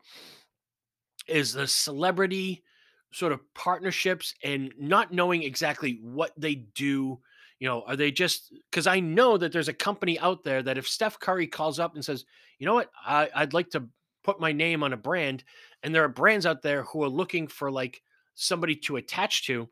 [1.29, 2.65] Is the celebrity
[3.13, 7.21] sort of partnerships and not knowing exactly what they do.
[7.59, 10.79] You know, are they just because I know that there's a company out there that
[10.79, 12.25] if Steph Curry calls up and says,
[12.59, 13.85] you know what, I, I'd like to
[14.25, 15.45] put my name on a brand,
[15.83, 18.03] and there are brands out there who are looking for like
[18.35, 19.69] somebody to attach to.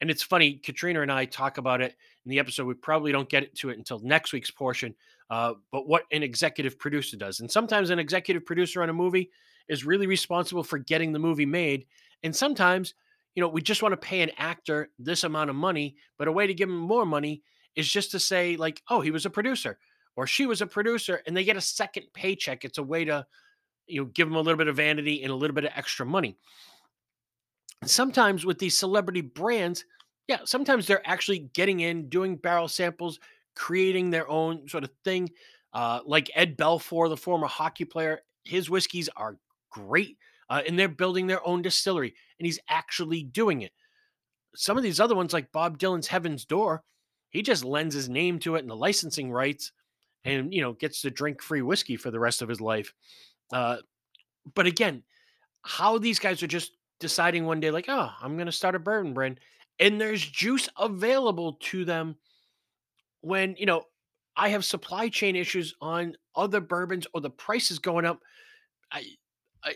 [0.00, 2.66] And it's funny, Katrina and I talk about it in the episode.
[2.66, 4.94] We probably don't get to it until next week's portion.
[5.30, 7.40] Uh, but what an executive producer does.
[7.40, 9.30] And sometimes an executive producer on a movie
[9.68, 11.86] is really responsible for getting the movie made.
[12.22, 12.94] And sometimes,
[13.34, 16.32] you know, we just want to pay an actor this amount of money, but a
[16.32, 17.42] way to give him more money
[17.76, 19.78] is just to say, like, oh, he was a producer
[20.16, 22.64] or she was a producer and they get a second paycheck.
[22.64, 23.26] It's a way to,
[23.86, 26.06] you know, give them a little bit of vanity and a little bit of extra
[26.06, 26.36] money.
[27.84, 29.84] Sometimes with these celebrity brands,
[30.26, 33.18] yeah, sometimes they're actually getting in, doing barrel samples,
[33.54, 35.30] creating their own sort of thing.
[35.72, 39.38] Uh, like Ed Belfour, the former hockey player, his whiskeys are
[39.70, 40.16] great,
[40.50, 43.72] uh, and they're building their own distillery, and he's actually doing it.
[44.54, 46.82] Some of these other ones, like Bob Dylan's Heaven's Door,
[47.30, 49.72] he just lends his name to it and the licensing rights,
[50.24, 52.92] and you know gets to drink free whiskey for the rest of his life.
[53.52, 53.76] Uh,
[54.54, 55.02] but again,
[55.62, 58.78] how these guys are just deciding one day, like, oh, I'm going to start a
[58.78, 59.40] bourbon brand,
[59.78, 62.16] and there's juice available to them
[63.20, 63.84] when, you know,
[64.36, 68.20] I have supply chain issues on other bourbons or the price is going up.
[68.92, 69.04] I,
[69.64, 69.74] I,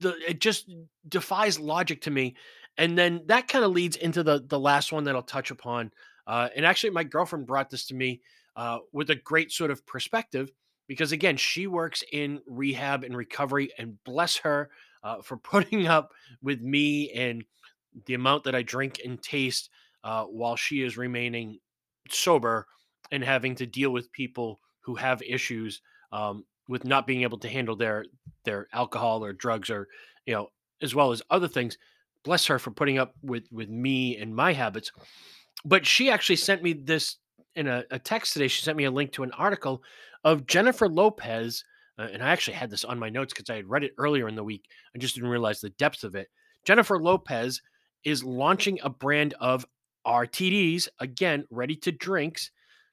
[0.00, 0.70] the, it just
[1.06, 2.36] defies logic to me.
[2.78, 5.90] And then that kind of leads into the the last one that I'll touch upon.
[6.26, 8.22] Uh, and actually, my girlfriend brought this to me
[8.56, 10.50] uh, with a great sort of perspective
[10.88, 14.70] because again, she works in rehab and recovery, and bless her
[15.02, 16.12] uh, for putting up
[16.42, 17.44] with me and
[18.06, 19.70] the amount that I drink and taste
[20.04, 21.58] uh, while she is remaining
[22.08, 22.66] sober
[23.10, 25.80] and having to deal with people who have issues
[26.12, 28.04] um, with not being able to handle their
[28.44, 29.88] their alcohol or drugs or
[30.26, 30.48] you know
[30.80, 31.78] as well as other things
[32.24, 34.90] bless her for putting up with with me and my habits.
[35.64, 37.16] But she actually sent me this
[37.54, 38.48] in a, a text today.
[38.48, 39.82] She sent me a link to an article
[40.24, 41.64] of jennifer lopez
[41.98, 44.28] uh, and I actually had this on my notes because I had read it earlier
[44.28, 44.64] in the week.
[44.94, 46.28] I just didn't realize the depth of it.
[46.64, 47.60] Jennifer Lopez
[48.04, 49.66] is launching a brand of
[50.06, 52.50] RTDs, again, ready to drinks,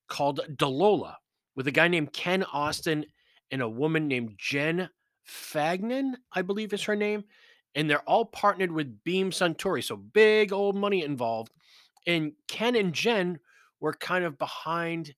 [0.07, 1.15] called Delola,
[1.55, 3.05] with a guy named Ken Austin
[3.51, 4.89] and a woman named Jen
[5.27, 7.23] Fagnan, I believe is her name.
[7.75, 9.83] And they're all partnered with Beam Suntory.
[9.83, 11.51] So big old money involved.
[12.07, 13.39] And Ken and Jen
[13.79, 15.13] were kind of behind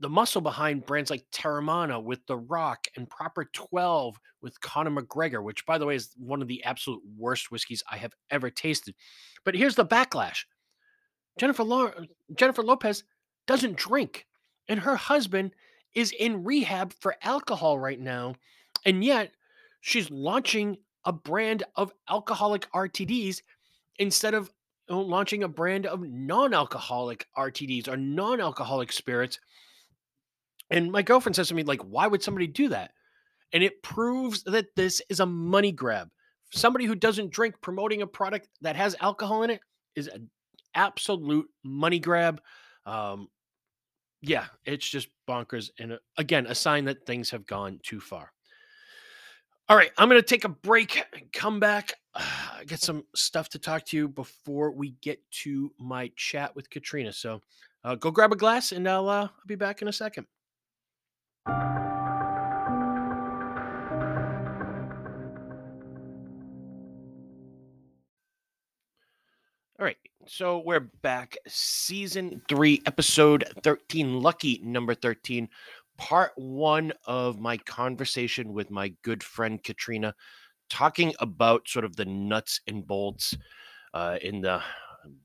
[0.00, 5.42] the muscle behind brands like Teremana with The Rock and Proper 12 with Conor McGregor,
[5.42, 8.94] which, by the way, is one of the absolute worst whiskeys I have ever tasted.
[9.44, 10.44] But here's the backlash
[11.38, 11.90] Jennifer, uh,
[12.34, 13.04] Jennifer Lopez
[13.46, 14.26] doesn't drink,
[14.68, 15.52] and her husband
[15.94, 18.34] is in rehab for alcohol right now.
[18.84, 19.32] And yet,
[19.80, 23.42] she's launching a brand of alcoholic RTDs
[23.98, 24.50] instead of
[24.90, 29.38] uh, launching a brand of non alcoholic RTDs or non alcoholic spirits
[30.70, 32.92] and my girlfriend says to me, like, why would somebody do that?
[33.52, 36.08] And it proves that this is a money grab.
[36.52, 39.60] Somebody who doesn't drink promoting a product that has alcohol in it
[39.94, 40.30] is an
[40.74, 42.40] absolute money grab.
[42.84, 43.28] Um,
[44.20, 45.70] yeah, it's just bonkers.
[45.78, 48.32] And uh, again, a sign that things have gone too far.
[49.68, 52.20] All right, I'm going to take a break, and come back, uh,
[52.66, 57.12] get some stuff to talk to you before we get to my chat with Katrina.
[57.12, 57.40] So
[57.84, 60.26] uh, go grab a glass and I'll, uh, I'll be back in a second.
[61.48, 61.54] All
[69.78, 71.36] right, so we're back.
[71.46, 75.48] Season three, episode 13, lucky number 13,
[75.96, 80.16] part one of my conversation with my good friend Katrina,
[80.68, 83.36] talking about sort of the nuts and bolts
[83.94, 84.60] uh, in the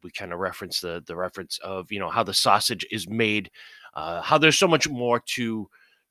[0.04, 3.50] we kind of reference the the reference of you know how the sausage is made
[3.96, 5.68] uh, how there's so much more to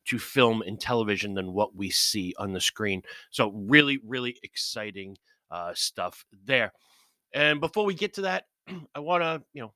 [0.07, 5.17] to film and television than what we see on the screen so really really exciting
[5.51, 6.73] uh, stuff there
[7.33, 8.45] and before we get to that,
[8.95, 9.73] I want to, you know,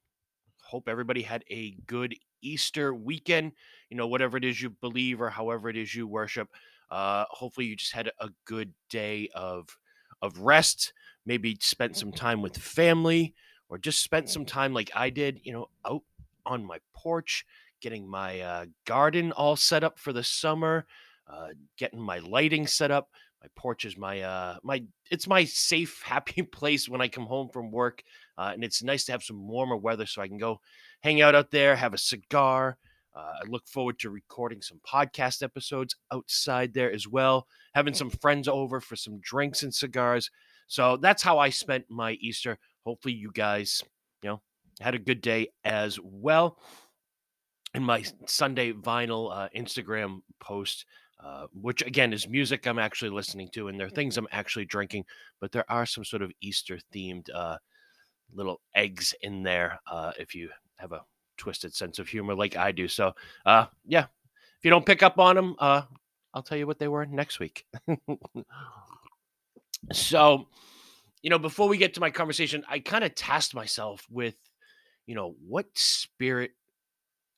[0.62, 3.53] hope everybody had a good Easter weekend.
[3.91, 6.49] You know, whatever it is you believe or however it is you worship.
[6.91, 9.68] Uh, hopefully, you just had a good day of
[10.20, 10.93] of rest.
[11.27, 13.35] Maybe spent some time with family,
[13.68, 15.41] or just spent some time like I did.
[15.45, 16.03] You know, out
[16.45, 17.47] on my porch,
[17.85, 20.87] getting my uh, garden all set up for the summer,
[21.30, 23.11] uh, getting my lighting set up.
[23.43, 27.49] my porch is my uh my it's my safe happy place when i come home
[27.53, 28.03] from work
[28.39, 30.59] uh, and it's nice to have some warmer weather so i can go
[31.03, 32.78] hang out out there have a cigar
[33.14, 38.11] uh, i look forward to recording some podcast episodes outside there as well having some
[38.11, 40.30] friends over for some drinks and cigars.
[40.66, 42.59] So that's how i spent my easter.
[42.87, 43.82] Hopefully you guys
[44.22, 44.41] you know
[44.80, 46.59] had a good day as well
[47.75, 50.87] in my sunday vinyl uh, instagram post
[51.25, 54.66] uh, which again is music I'm actually listening to, and there are things I'm actually
[54.66, 55.07] drinking,
[55.41, 57.57] but there are some sort of Easter themed uh,
[58.35, 61.03] little eggs in there uh, if you have a
[61.39, 62.89] twisted sense of humor like I do.
[62.89, 63.12] So,
[63.47, 65.83] uh, yeah, if you don't pick up on them, uh,
[66.35, 67.64] I'll tell you what they were next week.
[69.93, 70.49] so,
[71.22, 74.37] you know, before we get to my conversation, I kind of tasked myself with,
[75.07, 76.51] you know, what spirit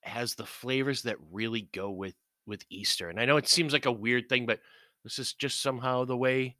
[0.06, 2.14] has the flavors that really go with
[2.46, 3.08] with Easter.
[3.08, 4.60] And I know it seems like a weird thing, but
[5.02, 6.56] this is just somehow the way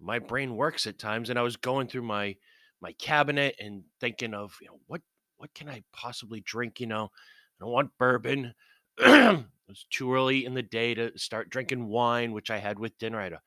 [0.00, 1.30] my brain works at times.
[1.30, 2.36] And I was going through my
[2.80, 5.02] my cabinet and thinking of, you know, what
[5.36, 6.80] what can I possibly drink?
[6.80, 8.54] You know, I don't want bourbon.
[8.98, 13.20] it's too early in the day to start drinking wine, which I had with dinner.
[13.20, 13.42] I had a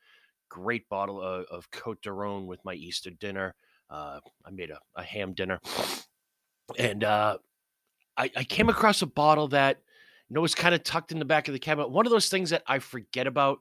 [0.49, 3.55] great bottle of, of Cote Rhone with my Easter dinner.
[3.89, 5.59] Uh, I made a, a ham dinner.
[6.77, 7.37] And uh,
[8.17, 9.79] I, I came across a bottle that
[10.29, 11.89] you know, was kind of tucked in the back of the cabinet.
[11.89, 13.59] One of those things that I forget about.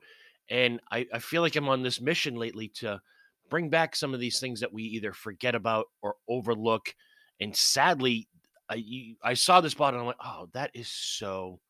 [0.48, 3.00] And I, I feel like I'm on this mission lately to
[3.50, 6.94] bring back some of these things that we either forget about or overlook.
[7.40, 8.28] And sadly,
[8.68, 11.60] I, you, I saw this bottle and I'm like, oh, that is so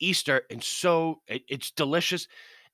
[0.00, 2.28] Easter and so it, it's delicious.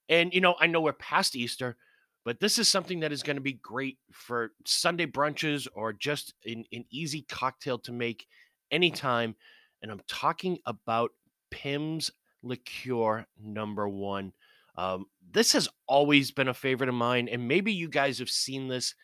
[0.09, 1.77] And, you know, I know we're past Easter,
[2.25, 6.35] but this is something that is going to be great for Sunday brunches or just
[6.47, 8.27] an, an easy cocktail to make
[8.71, 9.35] anytime.
[9.83, 11.11] And I'm talking about
[11.51, 12.11] Pimm's
[12.43, 14.33] liqueur number one.
[14.77, 18.69] Um, this has always been a favorite of mine, and maybe you guys have seen
[18.69, 18.95] this,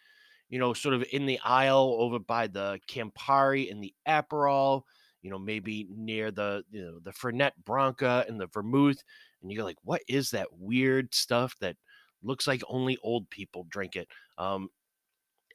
[0.48, 4.82] you know, sort of in the aisle over by the Campari and the Aperol,
[5.22, 9.02] you know, maybe near the you know the Fernet Branca and the Vermouth,
[9.42, 11.76] and you're like, what is that weird stuff that
[12.22, 14.08] looks like only old people drink it?
[14.38, 14.68] Um,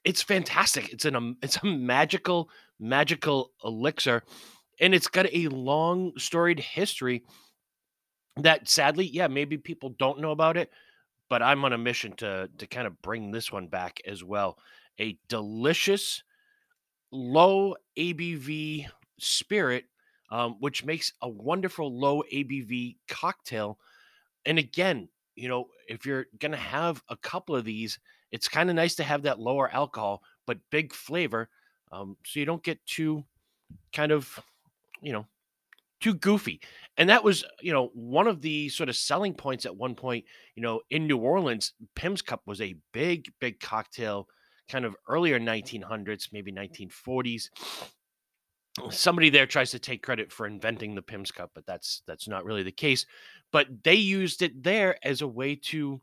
[0.04, 0.94] it's fantastic.
[0.94, 4.24] It's an um, it's a magical magical elixir
[4.80, 7.24] and it's got a long storied history
[8.38, 10.72] that sadly yeah maybe people don't know about it
[11.30, 14.58] but i'm on a mission to to kind of bring this one back as well
[15.00, 16.24] a delicious
[17.12, 18.86] low abv
[19.20, 19.86] spirit
[20.32, 23.78] um, which makes a wonderful low abv cocktail
[24.46, 28.00] and again you know if you're gonna have a couple of these
[28.32, 31.50] it's kind of nice to have that lower alcohol but big flavor
[31.92, 33.24] um, so you don't get too
[33.94, 34.40] kind of
[35.02, 35.26] you know,
[36.02, 36.62] too goofy.
[36.98, 40.26] And that was, you know, one of the sort of selling points at one point,
[40.56, 44.28] you know, in New Orleans, Pimm's Cup was a big, big cocktail
[44.70, 47.50] kind of earlier 1900s, maybe 1940s.
[48.92, 52.46] Somebody there tries to take credit for inventing the Pimm's Cup, but that's that's not
[52.46, 53.06] really the case.
[53.52, 56.00] But they used it there as a way to,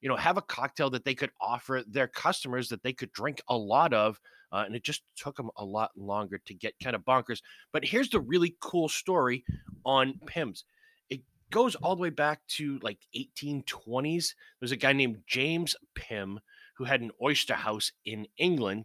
[0.00, 3.40] you know, have a cocktail that they could offer their customers that they could drink
[3.48, 4.20] a lot of
[4.52, 7.42] uh, and it just took them a lot longer to get kind of bonkers.
[7.72, 9.44] But here's the really cool story
[9.84, 10.64] on Pimm's.
[11.10, 11.20] It
[11.50, 14.34] goes all the way back to like 1820s.
[14.60, 16.40] There's a guy named James Pimm
[16.76, 18.84] who had an oyster house in England,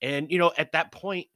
[0.00, 1.26] and you know at that point,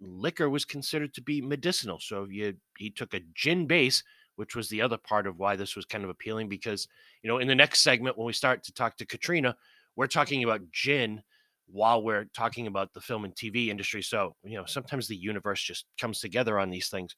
[0.00, 1.98] liquor was considered to be medicinal.
[1.98, 4.04] So you he took a gin base
[4.36, 6.88] which was the other part of why this was kind of appealing because
[7.22, 9.56] you know in the next segment when we start to talk to Katrina
[9.96, 11.22] we're talking about gin
[11.66, 14.02] while we're talking about the film and TV industry.
[14.02, 17.16] So, you know, sometimes the universe just comes together on these things.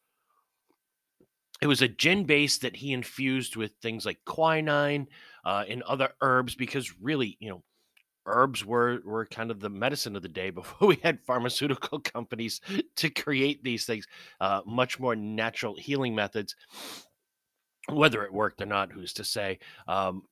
[1.63, 5.07] It was a gin base that he infused with things like quinine
[5.45, 7.63] uh, and other herbs because really, you know,
[8.29, 12.61] herbs were were kind of the medicine of the day before we had pharmaceutical companies
[12.97, 14.07] to create these things,
[14.41, 16.55] uh, much more natural healing methods.
[17.91, 19.59] Whether it worked or not, who's to say?
[19.87, 20.23] Um,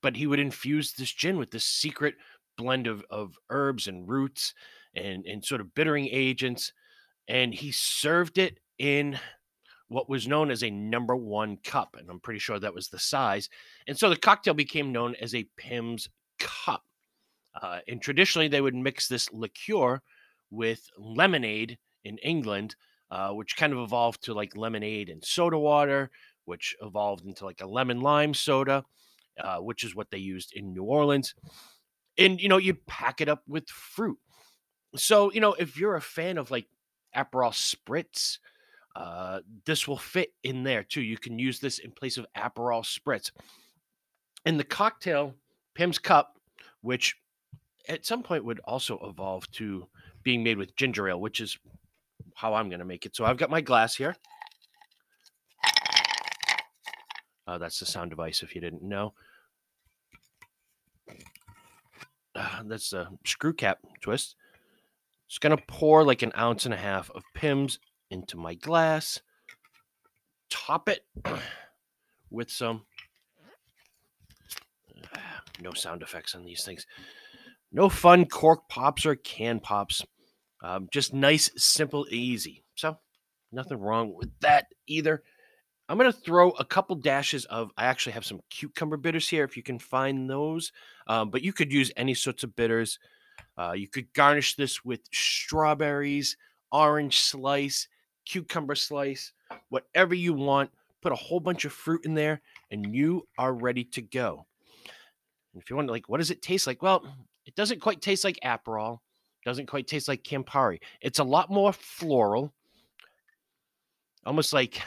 [0.00, 2.14] but he would infuse this gin with this secret
[2.56, 4.54] blend of, of herbs and roots
[4.94, 6.72] and, and sort of bittering agents.
[7.28, 9.18] And he served it in
[9.88, 11.96] what was known as a number one cup.
[11.98, 13.48] And I'm pretty sure that was the size.
[13.86, 16.82] And so the cocktail became known as a Pimm's cup.
[17.60, 20.00] Uh, and traditionally, they would mix this liqueur
[20.50, 22.74] with lemonade in England,
[23.10, 26.10] uh, which kind of evolved to like lemonade and soda water,
[26.44, 28.84] which evolved into like a lemon lime soda,
[29.42, 31.34] uh, which is what they used in New Orleans
[32.18, 34.18] and you know you pack it up with fruit
[34.94, 36.66] so you know if you're a fan of like
[37.16, 38.36] aperol spritz
[38.96, 42.84] uh this will fit in there too you can use this in place of aperol
[42.84, 43.30] spritz
[44.44, 45.34] and the cocktail
[45.74, 46.38] Pimm's Cup,
[46.80, 47.16] which
[47.88, 49.86] at some point would also evolve to
[50.22, 51.58] being made with ginger ale, which is
[52.34, 53.16] how I'm going to make it.
[53.16, 54.16] So I've got my glass here.
[57.46, 59.14] Uh, that's the sound device if you didn't know.
[62.34, 64.36] Uh, that's a screw cap twist.
[65.28, 67.78] Just to pour like an ounce and a half of Pimm's
[68.10, 69.20] into my glass.
[70.50, 71.06] Top it
[72.30, 72.82] with some.
[75.60, 76.86] No sound effects on these things.
[77.70, 80.02] No fun cork pops or can pops.
[80.60, 82.64] Um, just nice, simple, easy.
[82.74, 82.98] So,
[83.52, 85.22] nothing wrong with that either.
[85.88, 89.44] I'm going to throw a couple dashes of, I actually have some cucumber bitters here
[89.44, 90.72] if you can find those,
[91.06, 92.98] um, but you could use any sorts of bitters.
[93.58, 96.36] Uh, you could garnish this with strawberries,
[96.70, 97.88] orange slice,
[98.24, 99.32] cucumber slice,
[99.68, 100.70] whatever you want.
[101.02, 104.46] Put a whole bunch of fruit in there, and you are ready to go.
[105.52, 106.80] And if you want, like, what does it taste like?
[106.80, 107.04] Well,
[107.44, 109.00] it doesn't quite taste like Aperol.
[109.44, 110.78] Doesn't quite taste like Campari.
[111.00, 112.52] It's a lot more floral,
[114.24, 114.80] almost like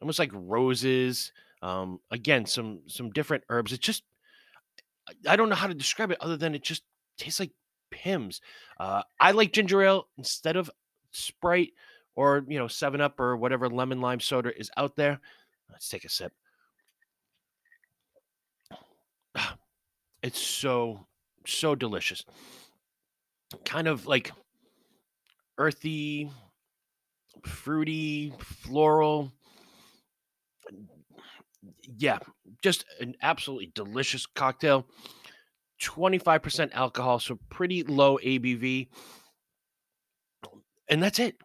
[0.00, 1.32] almost like roses.
[1.62, 3.72] Um, again, some some different herbs.
[3.72, 4.04] It's just
[5.26, 6.82] I don't know how to describe it other than it just
[7.16, 7.52] tastes like
[7.90, 8.40] Pimm's.
[8.78, 10.70] Uh, I like ginger ale instead of
[11.10, 11.72] Sprite
[12.14, 15.20] or you know Seven Up or whatever lemon lime soda is out there.
[15.70, 16.32] Let's take a sip.
[20.20, 21.06] It's so
[21.46, 22.24] so delicious.
[23.64, 24.32] Kind of like
[25.56, 26.28] earthy,
[27.44, 29.32] fruity, floral
[31.82, 32.18] yeah,
[32.62, 34.86] just an absolutely delicious cocktail.
[35.82, 38.88] 25% alcohol, so pretty low ABV.
[40.88, 41.36] And that's it.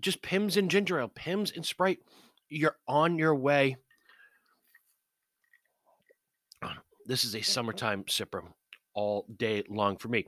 [0.00, 1.98] Just Pimm's and ginger ale, Pimm's and Sprite.
[2.48, 3.76] You're on your way.
[7.06, 8.42] This is a summertime sipper
[8.94, 10.26] all day long for me.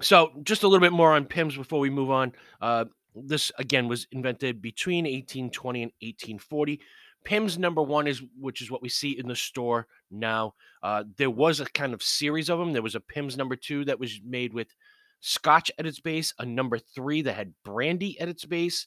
[0.00, 2.32] So, just a little bit more on Pimm's before we move on.
[2.60, 6.80] Uh, this again was invented between 1820 and 1840.
[7.24, 10.54] Pimm's number one is, which is what we see in the store now.
[10.82, 12.72] Uh, there was a kind of series of them.
[12.72, 14.68] There was a Pimm's number two that was made with
[15.20, 18.86] scotch at its base, a number three that had brandy at its base,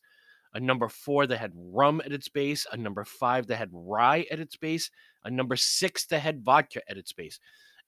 [0.53, 4.25] a number four that had rum at its base, a number five that had rye
[4.31, 4.91] at its base,
[5.23, 7.39] a number six that had vodka at its base.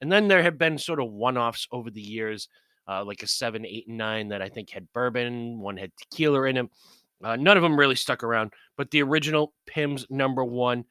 [0.02, 2.48] And then there have been sort of one offs over the years,
[2.88, 6.44] uh, like a seven, eight, and nine that I think had bourbon, one had tequila
[6.46, 6.70] in them.
[7.24, 10.86] Uh, none of them really stuck around, but the original Pimm's number one,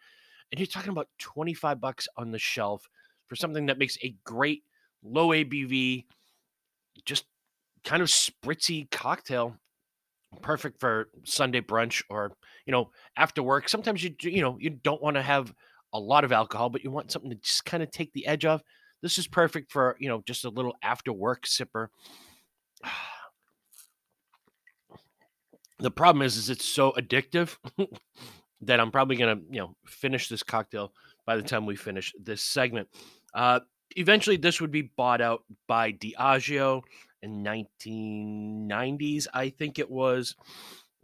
[0.51, 2.89] and you're talking about 25 bucks on the shelf
[3.27, 4.63] for something that makes a great
[5.03, 6.05] low ABV,
[7.05, 7.25] just
[7.85, 9.57] kind of spritzy cocktail,
[10.43, 12.33] perfect for Sunday brunch or
[12.67, 13.69] you know after work.
[13.69, 15.53] Sometimes you you know you don't want to have
[15.93, 18.45] a lot of alcohol, but you want something to just kind of take the edge
[18.45, 18.63] off.
[19.03, 21.89] This is perfect for you know just a little after work sipper.
[25.79, 27.57] the problem is, is it's so addictive
[28.63, 30.93] that I'm probably gonna, you know, finish this cocktail
[31.27, 32.89] by the time we finish this segment.
[33.35, 33.61] Uh,
[33.97, 36.83] eventually, this would be bought out by Diageo
[37.23, 40.35] in 1990s, I think it was.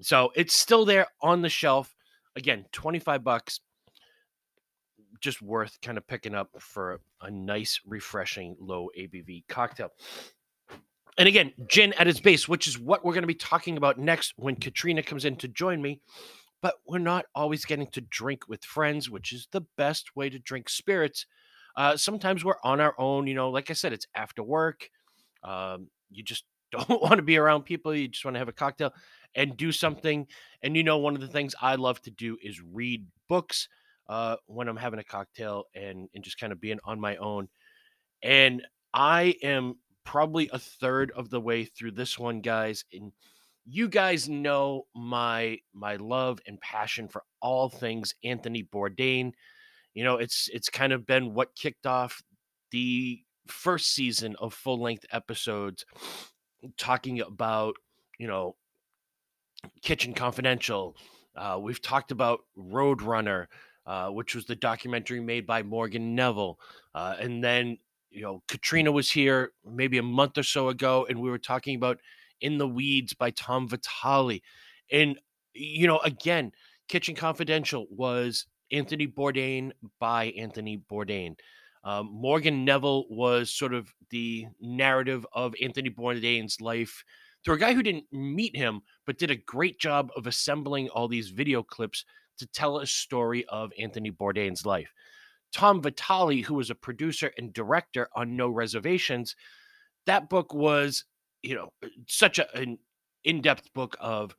[0.01, 1.95] So it's still there on the shelf.
[2.37, 3.61] Again, 25 bucks.
[5.21, 9.91] Just worth kind of picking up for a nice, refreshing, low ABV cocktail.
[11.17, 13.99] And again, gin at its base, which is what we're going to be talking about
[13.99, 16.01] next when Katrina comes in to join me.
[16.61, 20.39] But we're not always getting to drink with friends, which is the best way to
[20.39, 21.27] drink spirits.
[21.77, 23.27] Uh, sometimes we're on our own.
[23.27, 24.89] You know, like I said, it's after work.
[25.43, 27.95] Um, you just don't want to be around people.
[27.95, 28.93] You just want to have a cocktail
[29.35, 30.27] and do something.
[30.63, 33.69] And you know, one of the things I love to do is read books
[34.09, 37.49] uh, when I'm having a cocktail and and just kind of being on my own.
[38.23, 38.63] And
[38.93, 42.85] I am probably a third of the way through this one, guys.
[42.93, 43.13] And
[43.67, 49.33] you guys know my my love and passion for all things Anthony Bourdain.
[49.95, 52.23] You know, it's it's kind of been what kicked off
[52.71, 55.85] the first season of full length episodes
[56.77, 57.77] talking about,
[58.19, 58.57] you know,
[59.83, 60.97] Kitchen Confidential.
[61.37, 63.47] Uh, we've talked about Roadrunner,
[63.87, 66.59] uh, which was the documentary made by Morgan Neville.
[66.95, 67.79] Uh, and then
[68.15, 71.77] you know, Katrina was here maybe a month or so ago, and we were talking
[71.77, 71.99] about
[72.41, 74.41] In the Weeds by Tom Vitale.
[74.91, 75.19] And,
[75.53, 76.53] you know, again,
[76.89, 81.37] Kitchen Confidential was Anthony Bourdain by Anthony Bourdain.
[81.83, 87.05] Um, Morgan Neville was sort of the narrative of Anthony Bourdain's life
[87.45, 91.09] through a guy who didn't meet him, but did a great job of assembling all
[91.09, 92.05] these video clips
[92.39, 94.93] to tell a story of Anthony Bourdain's life.
[95.55, 99.37] Tom Vitale, who was a producer and director on No Reservations,
[100.05, 101.05] that book was,
[101.43, 102.79] you know, uh, such a, an
[103.23, 104.35] in depth book of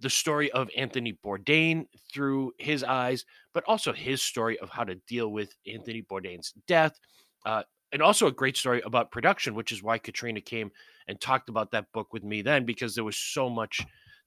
[0.00, 4.96] the story of Anthony Bourdain through his eyes, but also his story of how to
[5.06, 6.98] deal with Anthony Bourdain's death.
[7.46, 10.70] Uh, and also a great story about production, which is why Katrina came
[11.06, 13.80] and talked about that book with me then, because there was so much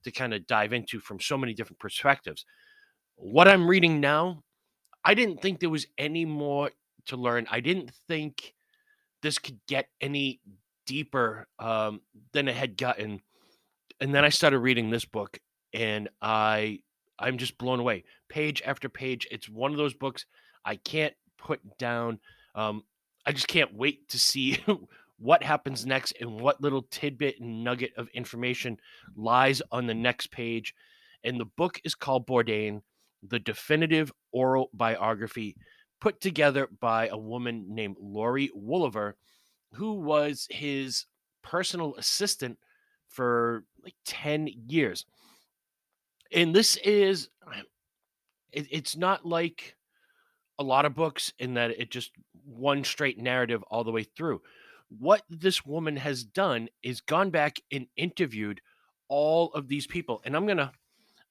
[0.03, 2.45] to kind of dive into from so many different perspectives.
[3.15, 4.43] What I'm reading now,
[5.03, 6.71] I didn't think there was any more
[7.07, 7.47] to learn.
[7.49, 8.53] I didn't think
[9.21, 10.39] this could get any
[10.85, 12.01] deeper um,
[12.33, 13.21] than it had gotten.
[13.99, 15.39] And then I started reading this book,
[15.73, 16.79] and I
[17.19, 18.03] I'm just blown away.
[18.29, 20.25] Page after page, it's one of those books
[20.65, 22.19] I can't put down.
[22.55, 22.83] Um,
[23.25, 24.57] I just can't wait to see
[25.19, 28.77] what happens next and what little tidbit and nugget of information
[29.15, 30.73] lies on the next page.
[31.23, 32.81] And the book is called Bourdain,
[33.27, 35.55] the definitive oral biography
[35.99, 39.13] put together by a woman named Laurie Woolever,
[39.73, 41.05] who was his
[41.43, 42.57] personal assistant
[43.07, 45.05] for like 10 years.
[46.31, 47.29] And this is,
[48.51, 49.75] it, it's not like
[50.57, 52.11] a lot of books in that it just
[52.45, 54.41] one straight narrative all the way through.
[54.99, 58.61] What this woman has done is gone back and interviewed
[59.07, 60.21] all of these people.
[60.25, 60.71] And I'm going to,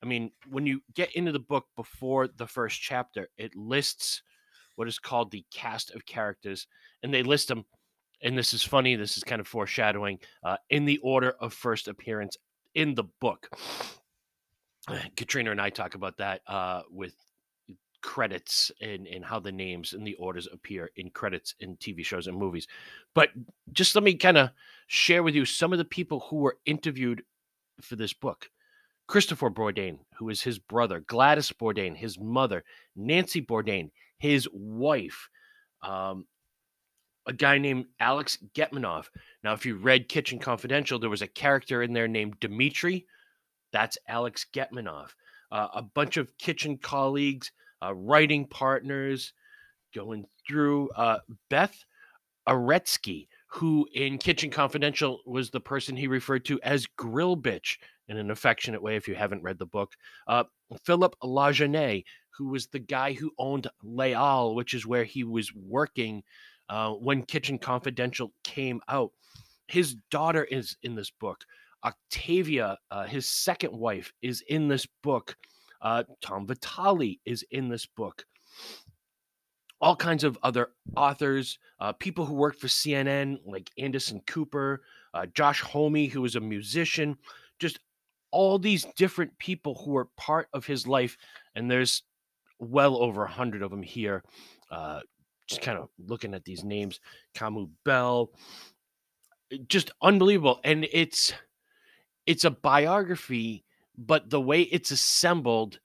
[0.03, 4.23] I mean, when you get into the book before the first chapter, it lists
[4.77, 6.67] what is called the cast of characters,
[7.03, 7.65] and they list them.
[8.23, 8.97] And this is funny.
[8.97, 12.37] This is kind of foreshadowing uh, in the order of first appearance
[12.75, 13.49] in the book.
[15.17, 17.15] Katrina and I talk about that uh, with
[18.03, 22.27] credits and, and how the names and the orders appear in credits in TV shows
[22.27, 22.67] and movies.
[23.15, 23.31] But
[23.73, 24.51] just let me kind of
[24.87, 27.23] share with you some of the people who were interviewed
[27.83, 28.49] for this book.
[29.11, 32.63] Christopher Bourdain, who is his brother, Gladys Bourdain, his mother,
[32.95, 35.29] Nancy Bourdain, his wife,
[35.83, 36.27] um,
[37.27, 39.07] a guy named Alex Getmanov.
[39.43, 43.05] Now, if you read Kitchen Confidential, there was a character in there named Dimitri.
[43.73, 45.09] That's Alex Getmanov.
[45.51, 47.51] Uh, a bunch of kitchen colleagues,
[47.83, 49.33] uh, writing partners,
[49.93, 51.85] going through uh, Beth
[52.49, 57.79] Aretsky, who in Kitchen Confidential was the person he referred to as Grill Bitch
[58.11, 59.95] in an affectionate way, if you haven't read the book.
[60.27, 60.43] Uh,
[60.85, 62.05] Philip Lajeunesse,
[62.37, 66.23] who was the guy who owned Les Halles, which is where he was working
[66.69, 69.13] uh, when Kitchen Confidential came out.
[69.69, 71.45] His daughter is in this book.
[71.85, 75.37] Octavia, uh, his second wife, is in this book.
[75.81, 78.27] Uh, Tom Vitale is in this book.
[79.81, 84.83] All kinds of other authors, uh, people who worked for CNN, like Anderson Cooper,
[85.15, 87.17] uh, Josh Homme, who was a musician,
[87.61, 87.79] just
[88.31, 91.17] all these different people who were part of his life.
[91.55, 92.03] And there's
[92.59, 94.23] well over a hundred of them here.
[94.71, 95.01] Uh,
[95.47, 97.01] just kind of looking at these names,
[97.35, 98.31] Kamau Bell,
[99.67, 100.61] just unbelievable.
[100.63, 101.33] And it's
[102.27, 103.65] it's a biography
[104.01, 105.79] but the way it's assembled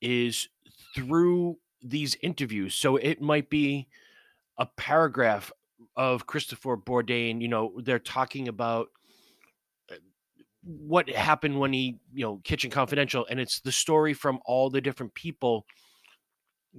[0.00, 0.48] is
[0.94, 2.74] through these interviews.
[2.74, 3.86] So it might be
[4.58, 5.52] a paragraph
[5.96, 8.88] of Christopher Bourdain, you know, they're talking about
[10.62, 14.80] what happened when he, you know, Kitchen Confidential, and it's the story from all the
[14.80, 15.66] different people,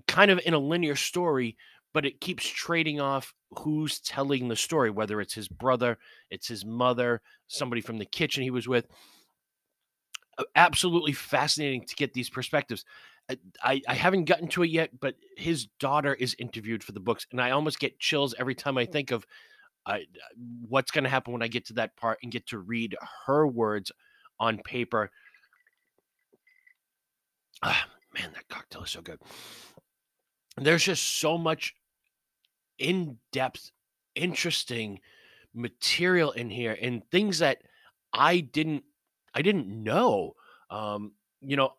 [0.07, 1.57] kind of in a linear story,
[1.93, 5.97] but it keeps trading off who's telling the story, whether it's his brother,
[6.29, 8.87] it's his mother, somebody from the kitchen he was with
[10.55, 12.85] absolutely fascinating to get these perspectives.
[13.63, 17.25] I, I haven't gotten to it yet, but his daughter is interviewed for the books,
[17.31, 18.91] and I almost get chills every time I mm.
[18.91, 19.25] think of
[19.85, 19.99] uh,
[20.67, 23.47] what's going to happen when I get to that part and get to read her
[23.47, 23.91] words
[24.39, 25.11] on paper.
[27.61, 29.19] Ah, man, that cocktail is so good.
[30.57, 31.73] There's just so much
[32.77, 33.71] in depth,
[34.15, 34.99] interesting
[35.53, 37.59] material in here, and things that
[38.13, 38.83] I didn't
[39.33, 40.35] I didn't know.
[40.69, 41.73] Um, you know,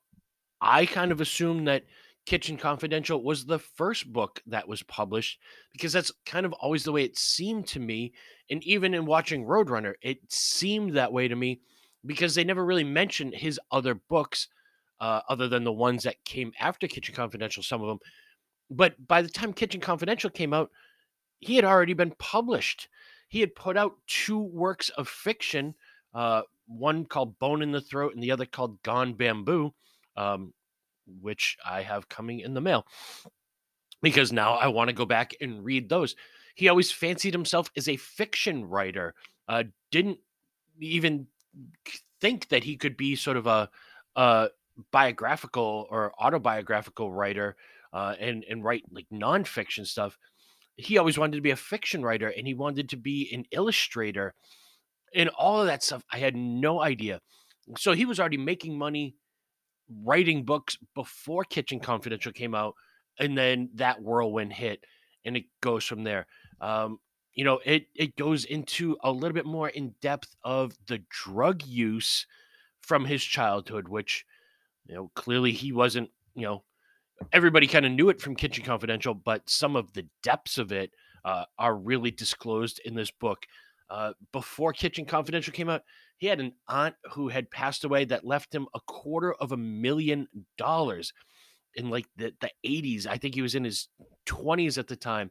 [0.61, 1.84] I kind of assumed that
[2.27, 5.39] Kitchen Confidential was the first book that was published
[5.72, 8.12] because that's kind of always the way it seemed to me.
[8.51, 11.61] And even in watching Roadrunner, it seemed that way to me
[12.07, 14.49] because they never really mentioned his other books
[15.01, 17.99] uh, other than the ones that came after Kitchen Confidential, some of them.
[18.70, 20.70] But by the time Kitchen Confidential came out,
[21.41, 22.89] he had already been published.
[23.29, 25.75] He had put out two works of fiction
[26.14, 29.75] uh, one called Bone in the Throat and the other called Gone Bamboo,
[30.16, 30.55] um,
[31.20, 32.86] which I have coming in the mail
[34.02, 36.14] because now I want to go back and read those.
[36.55, 39.14] He always fancied himself as a fiction writer.
[39.48, 40.18] Uh, didn't
[40.78, 41.26] even
[42.20, 43.68] think that he could be sort of a,
[44.14, 44.48] a
[44.92, 47.57] biographical or autobiographical writer
[47.92, 50.18] uh, and and write like nonfiction stuff.
[50.76, 54.34] He always wanted to be a fiction writer, and he wanted to be an illustrator,
[55.14, 56.05] and all of that stuff.
[56.12, 57.20] I had no idea.
[57.78, 59.16] So he was already making money
[59.89, 62.74] writing books before Kitchen Confidential came out,
[63.18, 64.85] and then that whirlwind hit,
[65.24, 66.26] and it goes from there.
[66.61, 66.99] Um,
[67.35, 71.64] you know, it it goes into a little bit more in depth of the drug
[71.64, 72.26] use
[72.80, 74.24] from his childhood, which
[74.87, 76.11] you know clearly he wasn't.
[76.35, 76.64] You know,
[77.32, 80.93] everybody kind of knew it from Kitchen Confidential, but some of the depths of it
[81.24, 83.47] uh, are really disclosed in this book.
[83.91, 85.82] Uh, before Kitchen Confidential came out,
[86.17, 89.57] he had an aunt who had passed away that left him a quarter of a
[89.57, 91.12] million dollars
[91.75, 93.07] in like the, the 80s.
[93.07, 93.89] I think he was in his
[94.27, 95.31] 20s at the time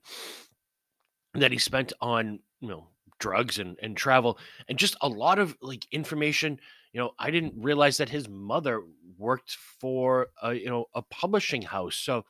[1.34, 2.88] that he spent on, you know,
[3.20, 6.60] drugs and, and travel and just a lot of like information.
[6.92, 8.82] You know, I didn't realize that his mother
[9.18, 11.96] worked for a, you know, a publishing house.
[11.96, 12.26] So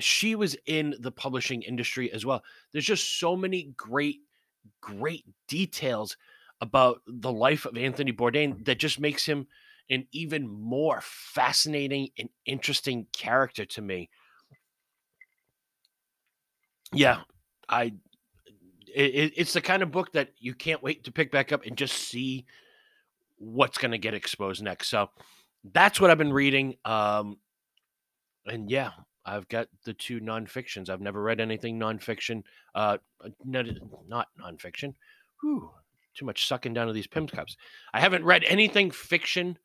[0.00, 2.42] she was in the publishing industry as well.
[2.72, 4.20] There's just so many great,
[4.80, 6.16] great details
[6.60, 9.46] about the life of Anthony Bourdain that just makes him
[9.90, 14.08] an even more fascinating and interesting character to me.
[16.92, 17.22] Yeah,
[17.68, 17.94] I
[18.94, 21.76] it, it's the kind of book that you can't wait to pick back up and
[21.76, 22.46] just see
[23.36, 24.88] what's going to get exposed next.
[24.88, 25.10] So
[25.72, 26.76] that's what I've been reading.
[26.84, 27.38] Um,
[28.46, 28.90] and yeah,
[29.24, 30.88] I've got the two nonfictions.
[30.88, 32.44] I've never read anything nonfiction.
[32.74, 32.98] Uh,
[33.44, 33.66] not,
[34.06, 34.94] not nonfiction.
[35.40, 35.70] Whew,
[36.14, 37.56] too much sucking down to these Pimm's cups.
[37.92, 39.58] I haven't read anything fiction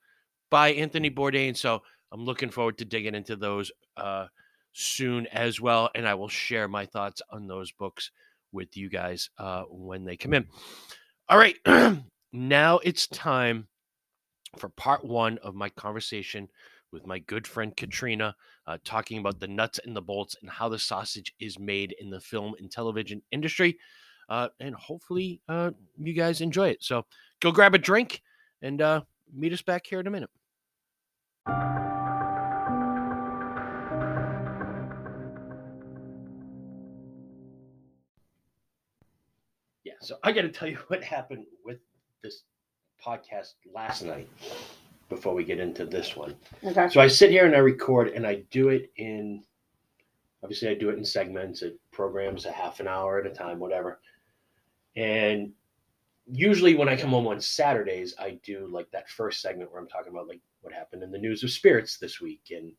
[0.49, 1.81] by Anthony Bourdain, so
[2.11, 4.27] I'm looking forward to digging into those uh,
[4.73, 8.11] soon as well, and I will share my thoughts on those books
[8.51, 10.47] with you guys uh, when they come in.
[11.27, 11.55] All right,
[12.33, 13.67] now it's time
[14.57, 16.47] for part one of my conversation
[16.91, 18.35] with my good friend Katrina,
[18.65, 22.09] uh, talking about the nuts and the bolts and how the sausage is made in
[22.09, 23.77] the film and television industry
[24.30, 26.84] uh, and hopefully uh, you guys enjoy it.
[26.84, 27.05] So
[27.39, 28.21] go grab a drink
[28.61, 29.01] and uh,
[29.34, 30.30] meet us back here in a minute.
[39.84, 41.80] Yeah, so I got to tell you what happened with
[42.21, 42.43] this
[43.03, 44.30] podcast last night
[45.09, 46.36] before we get into this one.
[46.63, 46.88] Okay.
[46.89, 49.43] So I sit here and I record and I do it in
[50.43, 53.59] obviously I do it in segments, it programs a half an hour at a time,
[53.59, 53.99] whatever.
[54.95, 55.51] And
[56.31, 59.87] usually when I come home on Saturdays, I do like that first segment where I'm
[59.87, 62.51] talking about like what happened in the news of spirits this week.
[62.55, 62.73] And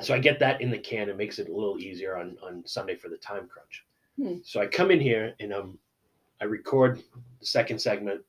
[0.00, 1.08] so I get that in the can.
[1.08, 3.84] It makes it a little easier on, on Sunday for the time crunch.
[4.20, 4.38] Hmm.
[4.44, 5.78] So I come in here and um,
[6.40, 7.02] I record
[7.40, 8.22] the second segment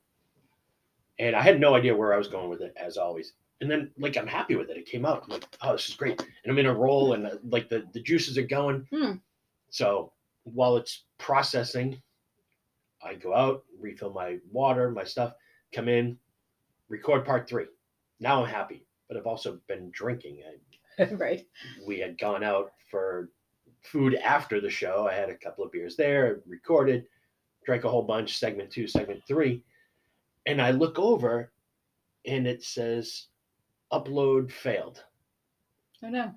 [1.19, 3.33] and I had no idea where I was going with it as always.
[3.61, 4.77] And then like, I'm happy with it.
[4.77, 6.19] It came out I'm like, oh, this is great.
[6.19, 8.87] And I'm in a roll and uh, like the, the juices are going.
[8.91, 9.13] Hmm.
[9.69, 10.11] So
[10.43, 12.01] while it's processing,
[13.01, 15.33] I go out, refill my water, my stuff,
[15.73, 16.17] come in,
[16.89, 17.65] record part three.
[18.19, 20.41] Now I'm happy, but I've also been drinking.
[20.99, 21.45] I, right.
[21.85, 23.29] we had gone out for
[23.81, 25.07] food after the show.
[25.09, 27.05] I had a couple of beers there, recorded,
[27.65, 29.63] drank a whole bunch, segment two, segment three.
[30.45, 31.51] And I look over
[32.25, 33.27] and it says
[33.93, 35.03] upload failed.
[36.03, 36.33] Oh no.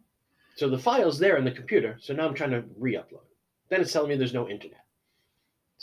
[0.55, 1.97] So the file's there in the computer.
[2.01, 3.25] So now I'm trying to re upload.
[3.69, 4.82] Then it's telling me there's no internet.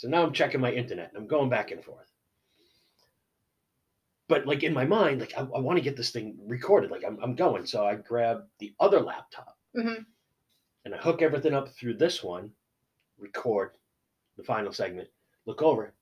[0.00, 2.10] So now I'm checking my internet and I'm going back and forth.
[4.30, 6.90] But like in my mind, like I, I want to get this thing recorded.
[6.90, 7.66] Like I'm, I'm going.
[7.66, 10.02] So I grab the other laptop hmm
[10.86, 12.50] and I hook everything up through this one,
[13.18, 13.72] record
[14.38, 15.10] the final segment,
[15.44, 15.92] look over,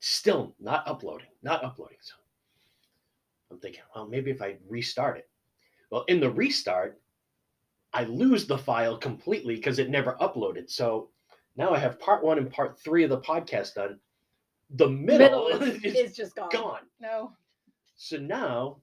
[0.00, 1.96] still not uploading, not uploading.
[2.02, 2.16] So
[3.50, 5.30] I'm thinking, well, maybe if I restart it.
[5.90, 7.00] Well, in the restart,
[7.94, 10.70] I lose the file completely because it never uploaded.
[10.70, 11.08] So
[11.56, 13.98] now I have part one and part three of the podcast done.
[14.70, 16.50] The middle, Middle is, is just gone.
[16.52, 16.80] gone.
[17.00, 17.32] No.
[17.96, 18.76] So now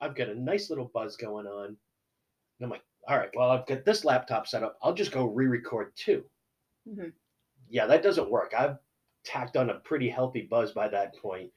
[0.00, 1.66] I've got a nice little buzz going on.
[1.66, 1.76] And
[2.62, 4.78] I'm like, all right, well, I've got this laptop set up.
[4.82, 6.24] I'll just go re record two.
[6.88, 7.08] hmm
[7.68, 8.52] Yeah, that doesn't work.
[8.56, 8.78] I've
[9.24, 11.50] tacked on a pretty healthy buzz by that point.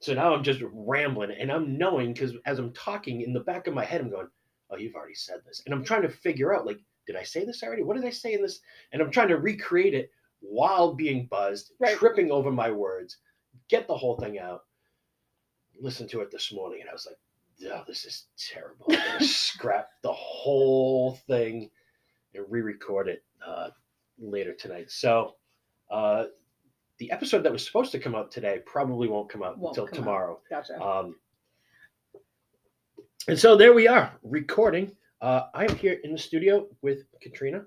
[0.00, 3.66] So now I'm just rambling and I'm knowing because as I'm talking in the back
[3.66, 4.28] of my head, I'm going,
[4.70, 5.62] oh, you've already said this.
[5.66, 7.82] And I'm trying to figure out, like, did I say this already?
[7.82, 8.60] What did I say in this?
[8.92, 11.96] And I'm trying to recreate it while being buzzed, Right.
[11.96, 13.18] tripping over my words,
[13.68, 14.62] get the whole thing out.
[15.80, 18.86] Listen to it this morning and I was like, oh, this is terrible.
[18.90, 21.70] I'm scrap the whole thing
[22.34, 23.70] and re-record it uh,
[24.18, 24.90] later tonight.
[24.90, 25.34] So
[25.90, 26.26] uh,
[26.98, 29.86] the episode that was supposed to come out today probably won't come out Won't until
[29.88, 30.00] come out.
[30.04, 30.40] tomorrow.
[30.48, 30.80] Gotcha.
[30.80, 31.16] Um,
[33.28, 37.64] and so there we are, recording Uh, I am here in the studio with Katrina,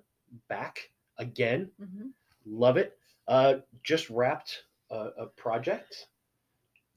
[0.47, 1.69] back again.
[1.81, 2.11] Mhm.
[2.45, 2.97] Love it.
[3.27, 6.07] Uh, just wrapped a, a project.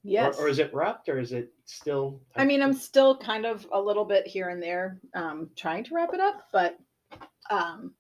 [0.04, 0.38] Or- Yes.
[0.38, 2.20] Or, is it wrapped or is it still?
[2.36, 5.94] I mean, I'm still kind of a little bit here and there, um, trying to
[5.96, 6.78] wrap it up, but
[7.50, 7.92] um,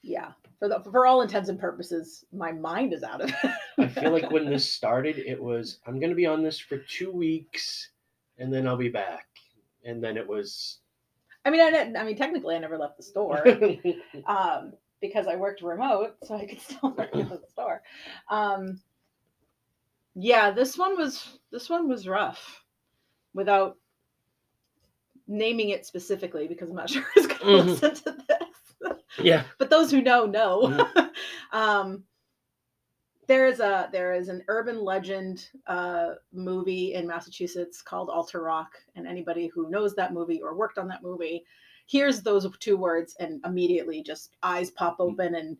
[0.00, 3.50] yeah, for the for all intents and purposes, my mind is out of it.
[3.78, 6.78] I feel like when this started, it was I'm going to be on this for
[6.78, 7.90] two weeks,
[8.38, 9.26] and then I'll be back.
[9.84, 10.78] And then it was.
[11.44, 13.46] I mean, I, didn't- I mean, technically, I never left the store
[14.26, 17.82] um, because I worked remote, so I could still work at the store.
[18.30, 18.80] Um,
[20.14, 22.62] yeah, this one was this one was rough,
[23.34, 23.76] without
[25.26, 27.66] naming it specifically because I'm not sure who's going to Mhm.
[27.66, 28.92] listen to this.
[29.18, 29.44] yeah.
[29.58, 30.86] but those who know know.
[31.52, 32.04] um,
[33.28, 38.72] there is a there is an urban legend uh, movie in Massachusetts called Alter Rock,
[38.96, 41.44] and anybody who knows that movie or worked on that movie
[41.86, 45.56] hears those two words and immediately just eyes pop open and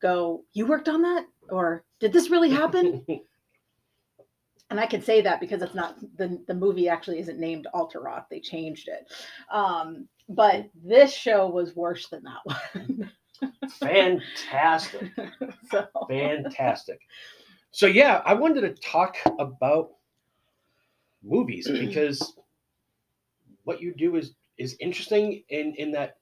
[0.00, 3.04] go, "You worked on that?" or "Did this really happen?"
[4.70, 8.00] and I can say that because it's not the the movie actually isn't named Alter
[8.00, 8.28] Rock.
[8.30, 9.12] They changed it.
[9.50, 12.40] Um, but this show was worse than that
[12.74, 13.10] one.
[13.78, 15.10] Fantastic.
[15.70, 17.00] so Fantastic.
[17.72, 19.90] So yeah, I wanted to talk about
[21.22, 22.34] movies because
[23.64, 26.16] what you do is is interesting in in that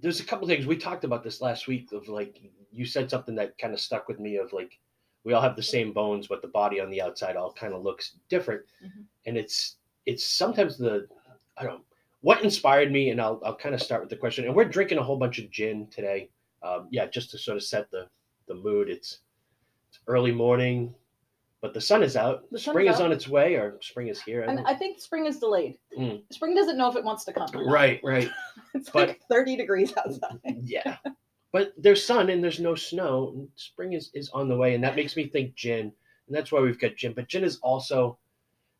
[0.00, 3.34] there's a couple things we talked about this last week of like you said something
[3.34, 4.78] that kind of stuck with me of like
[5.24, 7.82] we all have the same bones but the body on the outside all kind of
[7.82, 9.04] looks different Mhm.
[9.26, 9.76] and it's
[10.06, 11.06] it's sometimes the
[11.56, 11.82] i don't
[12.20, 14.98] what inspired me and i'll, I'll kind of start with the question and we're drinking
[14.98, 16.28] a whole bunch of gin today
[16.62, 18.06] um, yeah just to sort of set the
[18.46, 19.18] the mood it's,
[19.88, 20.94] it's early morning
[21.60, 23.06] but the sun is out The sun spring is is out.
[23.06, 25.76] on its way or spring is here I and I think spring is delayed.
[25.98, 26.22] Mm.
[26.30, 27.48] Spring doesn't know if it wants to come.
[27.68, 28.30] right right
[28.74, 30.38] It's but- like 30 degrees outside.
[30.64, 30.96] yeah
[31.52, 34.82] but there's sun and there's no snow and spring is, is on the way and
[34.84, 35.92] that makes me think gin
[36.26, 38.18] and that's why we've got gin but gin is also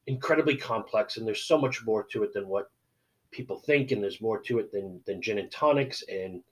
[0.07, 2.71] incredibly complex and there's so much more to it than what
[3.31, 6.43] people think and there's more to it than than gin and tonics and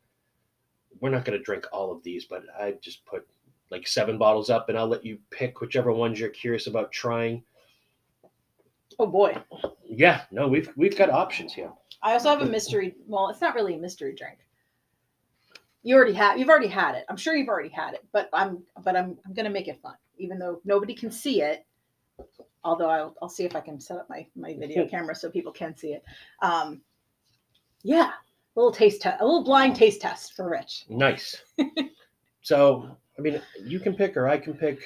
[1.00, 3.26] we're not going to drink all of these but i just put
[3.70, 7.42] like seven bottles up and i'll let you pick whichever ones you're curious about trying
[8.98, 9.36] Oh boy.
[9.84, 11.70] yeah no we've we've got options here
[12.02, 12.94] I also have a mystery.
[13.06, 14.38] Well, it's not really a mystery drink.
[15.82, 16.38] You already have.
[16.38, 17.04] You've already had it.
[17.08, 18.04] I'm sure you've already had it.
[18.12, 18.62] But I'm.
[18.84, 19.18] But I'm.
[19.26, 21.64] I'm gonna make it fun, even though nobody can see it.
[22.66, 23.14] Although I'll.
[23.22, 25.92] I'll see if I can set up my my video camera so people can see
[25.92, 26.04] it.
[26.42, 26.82] Um.
[27.82, 28.10] Yeah.
[28.10, 29.20] A little taste test.
[29.20, 30.86] A little blind taste test for Rich.
[30.88, 31.42] Nice.
[32.42, 34.80] so, I mean, you can pick or I can pick.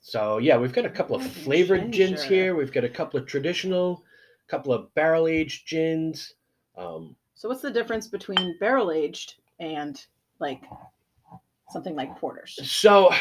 [0.00, 2.56] So, yeah, we've got a couple of flavored gins here.
[2.56, 4.02] We've got a couple of traditional,
[4.48, 6.34] couple of barrel aged gins.
[6.76, 10.04] Um, So what's the difference between barrel aged and
[10.40, 10.62] like
[11.68, 12.58] something like Porter's?
[12.68, 13.12] so,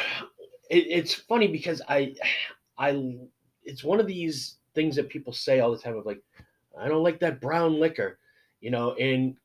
[0.70, 2.16] it, it's funny because I,
[2.78, 3.18] I,
[3.64, 6.22] it's one of these things that people say all the time of like,
[6.80, 8.20] I don't like that brown liquor,
[8.62, 9.36] you know, and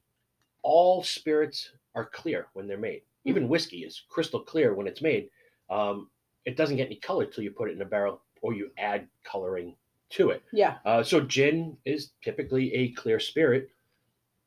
[0.62, 3.02] all spirits are clear when they're made.
[3.24, 5.30] Even whiskey is crystal clear when it's made.
[5.70, 6.10] Um,
[6.44, 9.08] it doesn't get any color till you put it in a barrel or you add
[9.24, 9.74] coloring
[10.10, 10.42] to it.
[10.52, 10.76] Yeah.
[10.84, 13.70] Uh, so gin is typically a clear spirit,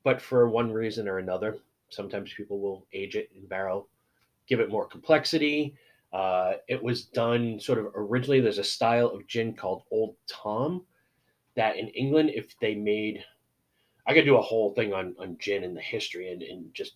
[0.03, 1.57] but for one reason or another,
[1.89, 3.89] sometimes people will age it in barrel,
[4.47, 5.75] give it more complexity.
[6.13, 8.39] Uh, it was done sort of originally.
[8.39, 10.85] There's a style of gin called Old Tom
[11.55, 13.23] that in England, if they made,
[14.05, 16.93] I could do a whole thing on on gin and the history and, and just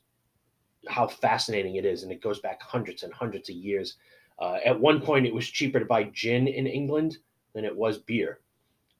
[0.87, 3.97] how fascinating it is, and it goes back hundreds and hundreds of years.
[4.39, 7.17] Uh, at one point, it was cheaper to buy gin in England
[7.53, 8.39] than it was beer,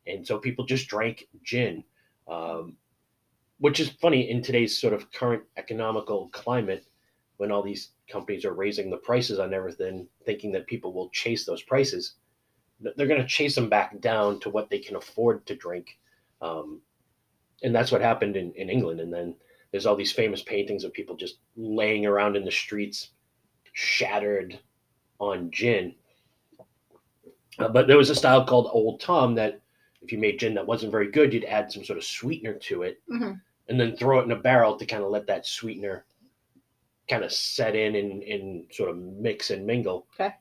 [0.08, 1.84] and so people just drank gin,
[2.28, 2.76] um,
[3.62, 6.84] which is funny in today's sort of current economical climate
[7.38, 11.46] when all these companies are raising the prices on everything, thinking that people will chase
[11.46, 12.16] those prices.
[12.80, 16.00] They're going to chase them back down to what they can afford to drink.
[16.42, 16.82] Um,
[17.62, 19.00] and that's what happened in, in England.
[19.00, 19.36] And then
[19.70, 23.12] there's all these famous paintings of people just laying around in the streets,
[23.74, 24.60] shattered
[25.20, 25.94] on gin.
[27.60, 29.62] Uh, but there was a style called Old Tom that
[30.02, 32.82] if you made gin that wasn't very good, you'd add some sort of sweetener to
[32.82, 33.40] it Mhm.
[33.72, 36.04] And then throw it in a barrel to kind of let that sweetener
[37.10, 40.08] kind of set in and, and sort of mix and mingle.
[40.20, 40.36] Okay.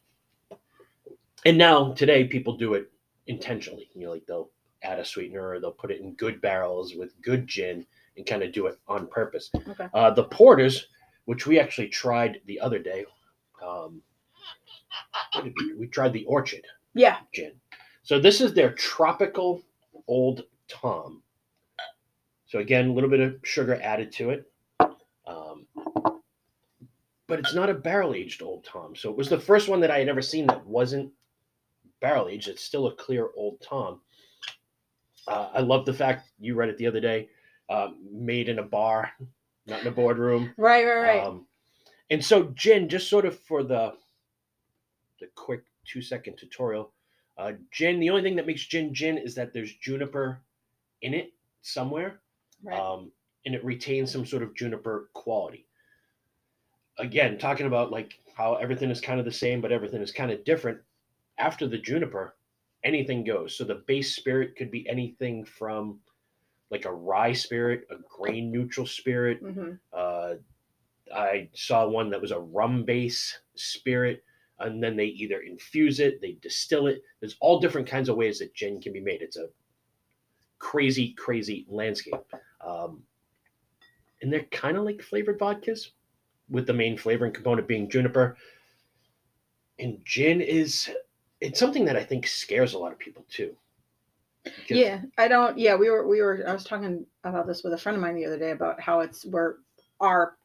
[1.47, 2.91] And now today people do it
[3.29, 3.89] intentionally.
[3.95, 4.51] You know, like they'll
[4.83, 8.43] add a sweetener or they'll put it in good barrels with good gin and kind
[8.43, 9.49] of do it on purpose.
[9.55, 9.87] Okay.
[9.95, 10.89] Uh, the Porter's,
[11.27, 13.05] which we actually tried the other day,
[13.65, 14.03] um,
[15.45, 17.19] we, we tried the Orchard Yeah.
[17.33, 17.53] gin.
[18.03, 19.63] So this is their tropical
[20.09, 21.23] old Tom.
[22.51, 24.51] So again, a little bit of sugar added to it.
[25.25, 25.67] Um,
[27.29, 28.97] but it's not a barrel aged old Tom.
[28.97, 31.13] So it was the first one that I had ever seen that wasn't
[32.01, 32.49] barrel aged.
[32.49, 34.01] It's still a clear old Tom.
[35.29, 37.29] Uh, I love the fact you read it the other day.
[37.69, 39.13] Uh, made in a bar,
[39.69, 40.53] not in a boardroom.
[40.57, 41.25] Right, right, right.
[41.25, 41.47] Um,
[42.11, 43.93] and so gin, just sort of for the
[45.21, 46.91] the quick two second tutorial,
[47.39, 48.01] uh, gin.
[48.01, 50.41] The only thing that makes gin gin is that there's juniper
[51.03, 51.33] in it
[51.63, 52.19] somewhere,
[52.63, 52.79] right.
[52.79, 53.11] um,
[53.47, 55.67] and it retains some sort of juniper quality.
[56.99, 60.31] Again, talking about like how everything is kind of the same, but everything is kind
[60.31, 60.79] of different.
[61.39, 62.37] After the juniper,
[62.85, 63.57] anything goes.
[63.57, 66.01] So the base spirit could be anything from
[66.71, 70.35] like a rye spirit, a grain neutral spirit, hmm uh,
[71.15, 74.23] I saw one that was a rum base spirit,
[74.59, 77.03] and then they either infuse it, they distill it.
[77.21, 79.23] There's all different kinds of ways that gin can be made.
[79.23, 79.49] It's a
[80.59, 82.15] crazy, crazy landscape.
[82.65, 83.03] Um,
[84.23, 85.89] and they're kind of like flavored vodkas,
[86.51, 88.37] with the main flavoring component being juniper.
[89.79, 90.91] And gin is
[91.41, 93.57] it's something that I think scares a lot of people too.
[94.69, 95.59] Yeah, I don't.
[95.59, 96.45] Yeah, we were we were.
[96.47, 99.01] I was talking about this with a friend of mine the other day about how
[99.01, 99.57] it's where
[100.01, 100.37] our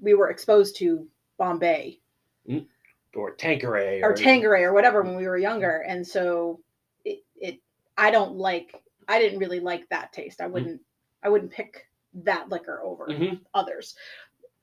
[0.00, 1.06] we were exposed to
[1.38, 2.00] Bombay
[2.48, 2.66] mm,
[3.14, 5.92] or Tanqueray or Tangeray or whatever when we were younger, mm.
[5.92, 6.60] and so
[7.04, 7.60] it it
[7.96, 8.74] I don't like.
[9.08, 10.40] I didn't really like that taste.
[10.40, 10.52] I mm.
[10.52, 10.80] wouldn't.
[11.22, 13.40] I wouldn't pick that liquor over Mhm.
[13.54, 13.96] others.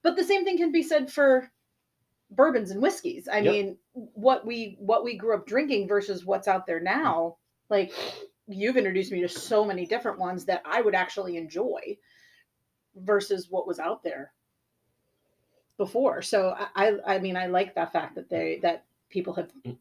[0.02, 1.52] But the same thing can be said for
[2.32, 3.28] bourbons and whiskeys.
[3.32, 3.52] I Yep.
[3.52, 7.38] mean, what we what we grew up drinking versus what's out there now.
[7.70, 7.92] Like
[8.48, 11.98] you've introduced me to so many different ones that I would actually enjoy
[12.96, 14.34] versus what was out there
[15.78, 16.22] before.
[16.22, 19.78] So I I, I mean I like that fact that they that people have Mm.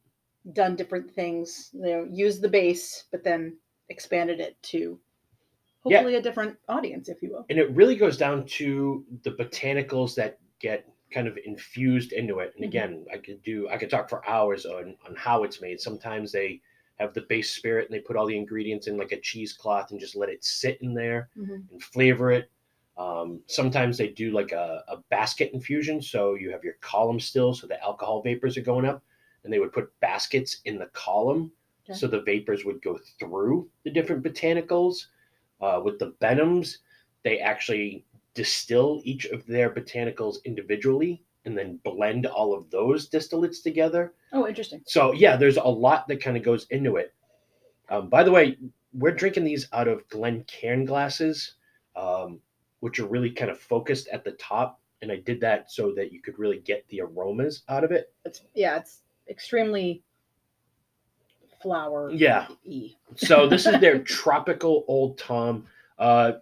[0.52, 1.70] done different things.
[1.72, 3.58] You know, used the base, but then
[3.88, 5.00] expanded it to
[5.90, 6.06] Yeah.
[6.06, 7.46] a different audience, if you will.
[7.50, 12.52] and it really goes down to the botanicals that get kind of infused into it.
[12.54, 12.68] And Mhm.
[12.68, 15.80] again, I could do I could talk for hours on on how it's made.
[15.80, 16.60] Sometimes they
[16.96, 20.00] have the base spirit and they put all the ingredients in like a cheesecloth and
[20.00, 21.70] just let it sit in there Mhm.
[21.70, 22.50] and flavor it.
[22.96, 27.54] Um, sometimes they do like a, a basket infusion, so you have your column still,
[27.54, 29.04] so the alcohol vapors are going up,
[29.44, 31.52] and they would put baskets in the column,
[31.84, 31.96] Okay.
[31.96, 35.06] so the vapors would go through the different botanicals.
[35.60, 36.78] Uh, with the Benhams,
[37.24, 38.04] they actually
[38.34, 44.12] distill each of their botanicals individually and then blend all of those distillates together.
[44.32, 44.82] Oh, interesting.
[44.86, 47.14] So yeah, there's a lot that kind of goes into it.
[47.88, 48.58] Um, by the way,
[48.92, 51.54] we're drinking these out of Glencairn glasses,
[51.96, 52.40] um,
[52.80, 56.12] which are really kind of focused at the top, and I did that so that
[56.12, 58.12] you could really get the aromas out of it.
[58.24, 60.02] It's yeah, it's extremely
[61.60, 62.46] flower Yeah.
[63.16, 65.66] So this is their tropical old Tom.
[65.98, 66.32] Uh,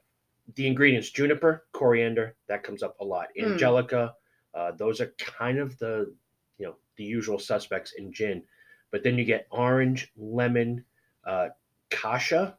[0.54, 2.36] the ingredients: juniper, coriander.
[2.48, 3.28] That comes up a lot.
[3.38, 3.52] Mm.
[3.52, 4.14] Angelica.
[4.54, 6.14] Uh, those are kind of the
[6.58, 8.42] you know the usual suspects in gin.
[8.90, 10.84] But then you get orange, lemon,
[11.26, 11.48] uh,
[11.90, 12.56] cassia,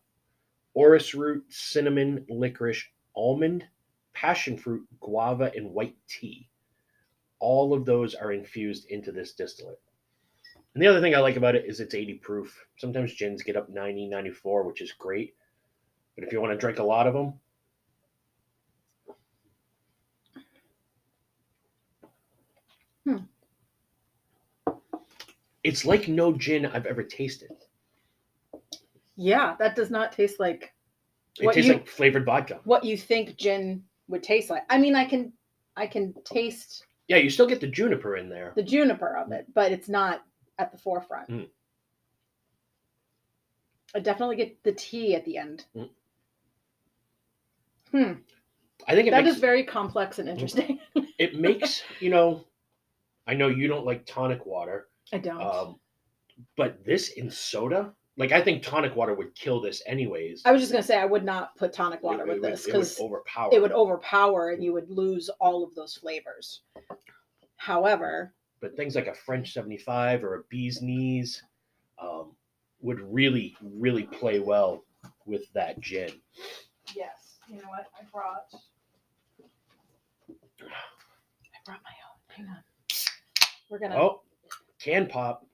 [0.74, 2.84] orris root, cinnamon, licorice,
[3.16, 3.66] almond,
[4.14, 6.50] passion fruit, guava, and white tea.
[7.40, 9.80] All of those are infused into this distillate.
[10.78, 12.56] And the other thing I like about it is it's 80 proof.
[12.78, 15.34] Sometimes gins get up 90, 94, which is great.
[16.14, 17.34] But if you want to drink a lot of them,
[23.06, 23.24] Hmm.
[25.64, 27.50] it's like no gin I've ever tasted.
[29.16, 30.76] Yeah, that does not taste like
[31.40, 32.62] It tastes you- like flavored vodka.
[32.66, 34.62] what you think gin would taste like.
[34.70, 35.34] I mean, I can
[35.76, 38.54] I can taste Yeah, you still get the juniper in there.
[38.56, 40.24] the juniper of it, but it's not
[40.60, 41.30] at the forefront.
[41.30, 41.48] Mm.
[43.96, 45.66] I definitely get the tea at the end.
[45.76, 45.90] Mm.
[47.92, 48.12] Hmm.
[48.88, 50.80] I think it That makes is very complex and interesting.
[51.20, 52.44] it makes you know.
[53.26, 55.42] I know you don't like tonic water, I don't.
[55.42, 55.80] um,
[56.56, 60.42] but this in soda, like I think tonic water would kill this anyways.
[60.46, 62.66] I was just gonna say I would not put tonic water It- with it this
[62.66, 63.50] because overpower.
[63.54, 66.62] it would overpower and you would lose all of those flavors.
[67.58, 71.44] However, but things like a French 75 or a bee's knees
[72.02, 72.32] um,
[72.82, 74.84] would really, really play well
[75.26, 76.12] with that gin.
[76.96, 77.88] yes, you know what?
[78.00, 78.46] I brought
[80.62, 82.46] I brought my own.
[82.46, 82.64] Hang on.
[83.70, 84.22] We're gonna Oh,
[84.80, 85.46] can pop.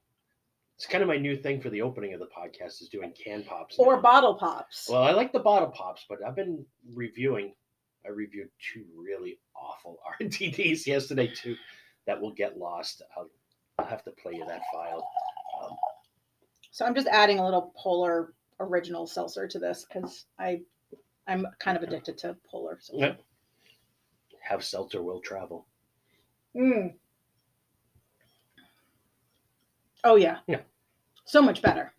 [0.77, 3.43] It's kind of my new thing for the opening of the podcast is doing can
[3.43, 3.77] pops.
[3.79, 4.89] or bottle pops.
[4.89, 7.53] Well, I like the bottle pops, but I've been reviewing.
[8.05, 11.55] I reviewed two really awful RTDs yesterday too
[12.07, 13.01] that will get lost.
[13.17, 13.29] I'll
[13.79, 15.07] I'll have to play you that file.
[15.63, 15.71] Um,
[16.71, 20.61] So I'm just adding a little polar original seltzer to this because I
[21.27, 23.05] I'm kind of addicted to polar seltzer.
[23.05, 23.13] yeah.
[24.41, 25.65] Have seltzer will travel.
[26.55, 26.93] Mm.
[30.03, 30.39] Oh yeah.
[30.47, 30.61] Yeah.
[31.25, 31.93] So much better.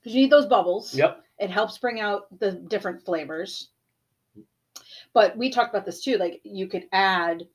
[0.00, 0.94] Because you need those bubbles.
[0.94, 1.22] Yep.
[1.38, 3.68] It helps bring out the different flavors.
[5.12, 6.16] But we talked about this too.
[6.16, 7.46] Like you could add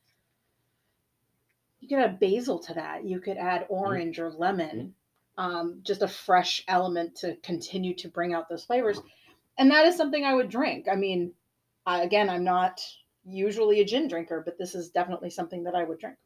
[1.90, 3.04] you could add basil to that.
[3.04, 4.94] You could add orange or lemon.
[5.38, 9.00] Um, just a fresh element to continue to bring out those flavors.
[9.58, 10.88] And that is something I would drink.
[10.92, 11.34] I mean,
[11.86, 12.82] I, again, I'm not
[13.26, 16.18] usually a gin drinker, but this is definitely something that I would drink.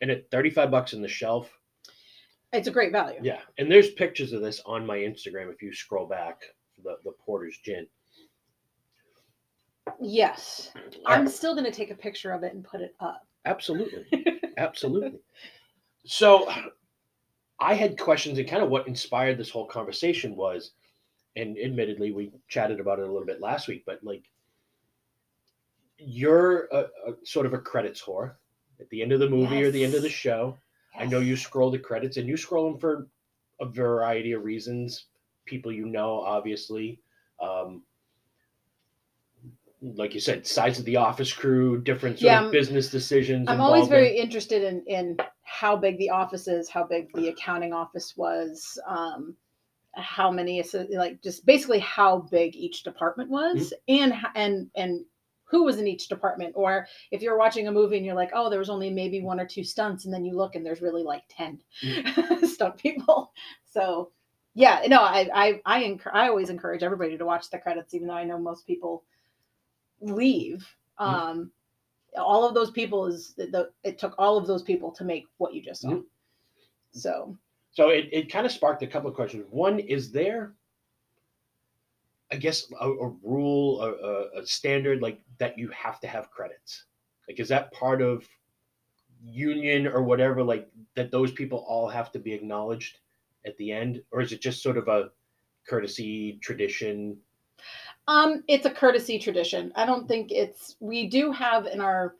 [0.00, 1.50] And at 35 bucks on the shelf.
[2.52, 3.20] It's a great value.
[3.22, 3.40] Yeah.
[3.58, 6.42] And there's pictures of this on my Instagram if you scroll back,
[6.82, 7.86] the, the Porter's Gin.
[10.00, 10.72] Yes.
[11.06, 13.26] I'm still going to take a picture of it and put it up.
[13.44, 14.06] Absolutely.
[14.62, 15.18] Absolutely.
[16.04, 16.50] So
[17.60, 20.72] I had questions, and kind of what inspired this whole conversation was,
[21.36, 24.24] and admittedly, we chatted about it a little bit last week, but like,
[25.98, 28.34] you're a, a sort of a credits whore
[28.80, 30.16] at the end of the movie or the end of the Yes.
[30.16, 30.58] show.
[30.98, 33.08] I know you scroll the credits, and you scroll them for
[33.60, 35.06] a variety of reasons.
[35.44, 37.00] People you know, obviously.
[37.40, 37.82] Um,
[39.82, 43.50] like you said, size of the office crew, different sort Yeah, of business decisions.
[43.50, 47.72] I'm always very interested in in how big the office is, how big the accounting
[47.72, 49.36] office was, um,
[49.94, 50.62] how many
[50.92, 55.04] like just basically how big each department was, and h- and and
[55.44, 56.54] who was in each department.
[56.56, 59.40] Or if you're watching a movie and you're like, oh, there was only maybe one
[59.40, 61.60] or two stunts, and then you look and there's really like ten
[62.44, 63.32] stunt people.
[63.66, 64.12] So
[64.54, 68.08] yeah, no, I I I, enc- I always encourage everybody to watch the credits, even
[68.08, 69.04] though I know most people
[70.02, 70.66] leave.
[71.00, 71.06] Mhm.
[71.06, 71.52] Um,
[72.16, 75.24] all of those people is the, the it took all of those people to make
[75.38, 75.88] what you just saw.
[75.88, 76.04] Mhm.
[76.92, 77.38] So
[77.70, 79.46] So it, it kind of sparked a couple of questions.
[79.50, 80.54] One, is there,
[82.30, 86.84] I guess, a, a rule, a, a standard like that you have to have credits?
[87.28, 88.28] Like, is that part of
[89.24, 92.98] union or whatever, like that those people all have to be acknowledged
[93.46, 94.02] at the end?
[94.10, 95.10] Or is it just sort of a
[95.66, 97.16] courtesy tradition?
[98.08, 99.72] Um it's a courtesy tradition.
[99.76, 102.16] I don't think it's we do have in our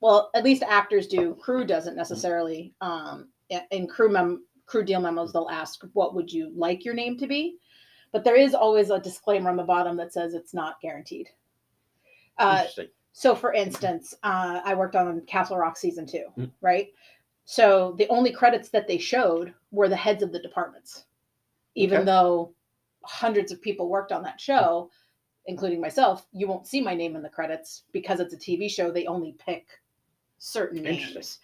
[0.00, 1.34] well, at least actors do.
[1.40, 2.74] Crew doesn't necessarily.
[2.80, 3.28] Um
[3.70, 7.26] in crew mem crew deal memos they'll ask what would you like your name to
[7.26, 7.56] be?
[8.12, 11.28] But there is always a disclaimer on the bottom that says it's not guaranteed.
[12.38, 12.64] Uh,
[13.16, 16.50] So, for instance, uh, I worked on Castle Rock season two, Mm.
[16.60, 16.92] right?
[17.44, 21.04] So the only credits that they showed were the heads of the departments,
[21.76, 22.06] even Okay.
[22.06, 22.52] though
[23.04, 24.90] hundreds of people worked on that show,
[25.46, 26.26] including myself.
[26.32, 28.90] You won't see my name in the credits because it's a TV show.
[28.90, 29.66] They only pick
[30.38, 31.38] certain names.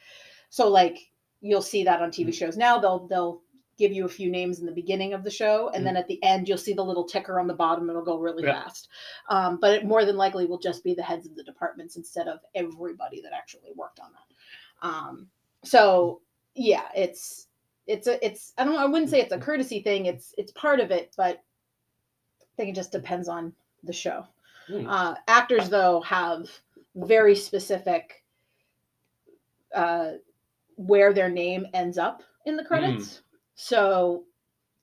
[0.51, 2.35] So, like you'll see that on TV Mm.
[2.35, 2.79] shows now.
[2.79, 3.43] They'll they'll
[3.79, 6.23] give you a few names in the beginning of the show, and then at the
[6.23, 7.89] end you'll see the little ticker on the bottom.
[7.89, 8.63] It'll go really Yeah.
[8.63, 8.89] fast
[9.31, 12.29] um, but it more than likely will just be the heads of the departments instead
[12.29, 14.87] of everybody that actually worked on that.
[14.87, 15.31] Um,
[15.65, 16.21] so
[16.55, 17.47] yeah, it's
[17.87, 20.05] it's a it's I don't I wouldn't say it's a courtesy thing.
[20.07, 21.37] It's it's part of it, but
[22.43, 23.55] I think it just depends on
[23.85, 24.27] the show.
[24.67, 24.87] Hmm.
[24.89, 26.49] Uh, actors though have
[26.95, 28.25] very specific
[29.75, 30.13] uh,
[30.77, 33.23] where their name ends up in the credits.
[33.55, 34.25] So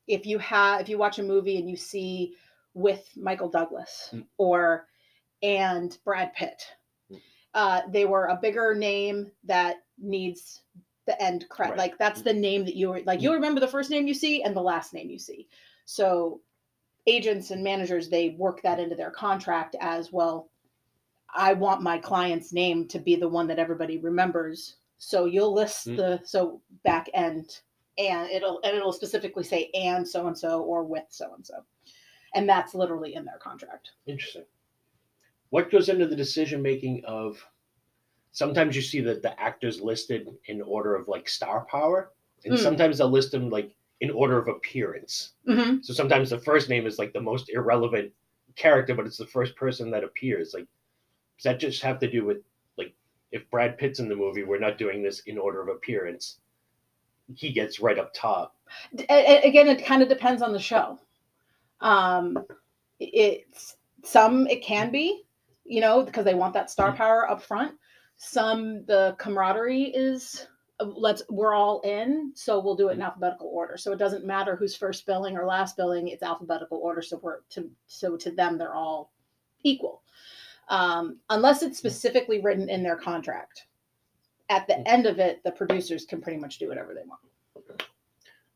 [0.08, 2.36] if you have if you watch a movie and you see
[2.74, 4.26] with Michael Douglas Mm.
[4.38, 4.88] or
[5.42, 6.62] and Brad Pitt,
[7.12, 7.22] Mm.
[7.54, 10.62] uh, they were a bigger name that needs
[11.06, 11.72] the end credit.
[11.72, 11.78] Right.
[11.80, 13.22] Like that's the name that you like.
[13.22, 15.48] You'll remember the first name you see and the last name you see.
[15.86, 16.42] So
[17.08, 20.50] agents and managers they work that into their contract as well.
[21.34, 24.78] I want my client's name to be the one that everybody remembers.
[24.98, 25.98] So you'll list Mm.
[25.98, 27.62] the so back end
[27.98, 31.56] and it'll and it'll specifically say and so and so or with so and so.
[32.36, 33.92] And that's literally in their contract.
[34.06, 34.46] Interesting.
[35.50, 37.44] What goes into the decision making of
[38.32, 42.12] sometimes you see that the actors listed in order of like star power,
[42.46, 42.60] and Mm.
[42.60, 45.32] sometimes they'll list them like in order of appearance.
[45.48, 45.78] Mm-hmm.
[45.82, 48.12] So sometimes the first name is like the most irrelevant
[48.56, 50.54] character, but it's the first person that appears.
[50.54, 50.68] Like,
[51.38, 52.38] does that just have to do with
[52.78, 52.94] like
[53.32, 56.40] if Brad Pitt's in the movie, we're not doing this in order of appearance.
[57.36, 58.56] He gets right up top.
[59.10, 61.00] Again, it kind of depends on the show.
[61.82, 62.38] Um,
[63.00, 65.24] it's some it can be,
[65.66, 67.74] you know, because they want that star power up front.
[68.18, 70.48] Some the camaraderie is
[70.80, 73.78] let's we're all in, so we'll do it in alphabetical order.
[73.78, 77.02] So it doesn't matter who's first billing or last billing; it's alphabetical order.
[77.02, 79.12] So we're to so to them they're all
[79.64, 80.04] equal,
[80.70, 83.66] um, unless it's specifically written in their contract.
[84.50, 87.20] At the end of it, the producers can pretty much do whatever they want.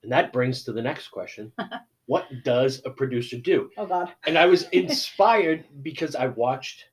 [0.04, 1.52] And that brings to the next question.
[2.06, 3.70] what does a producer do?
[3.78, 4.14] Oh God.
[4.26, 6.86] And I was inspired because I watched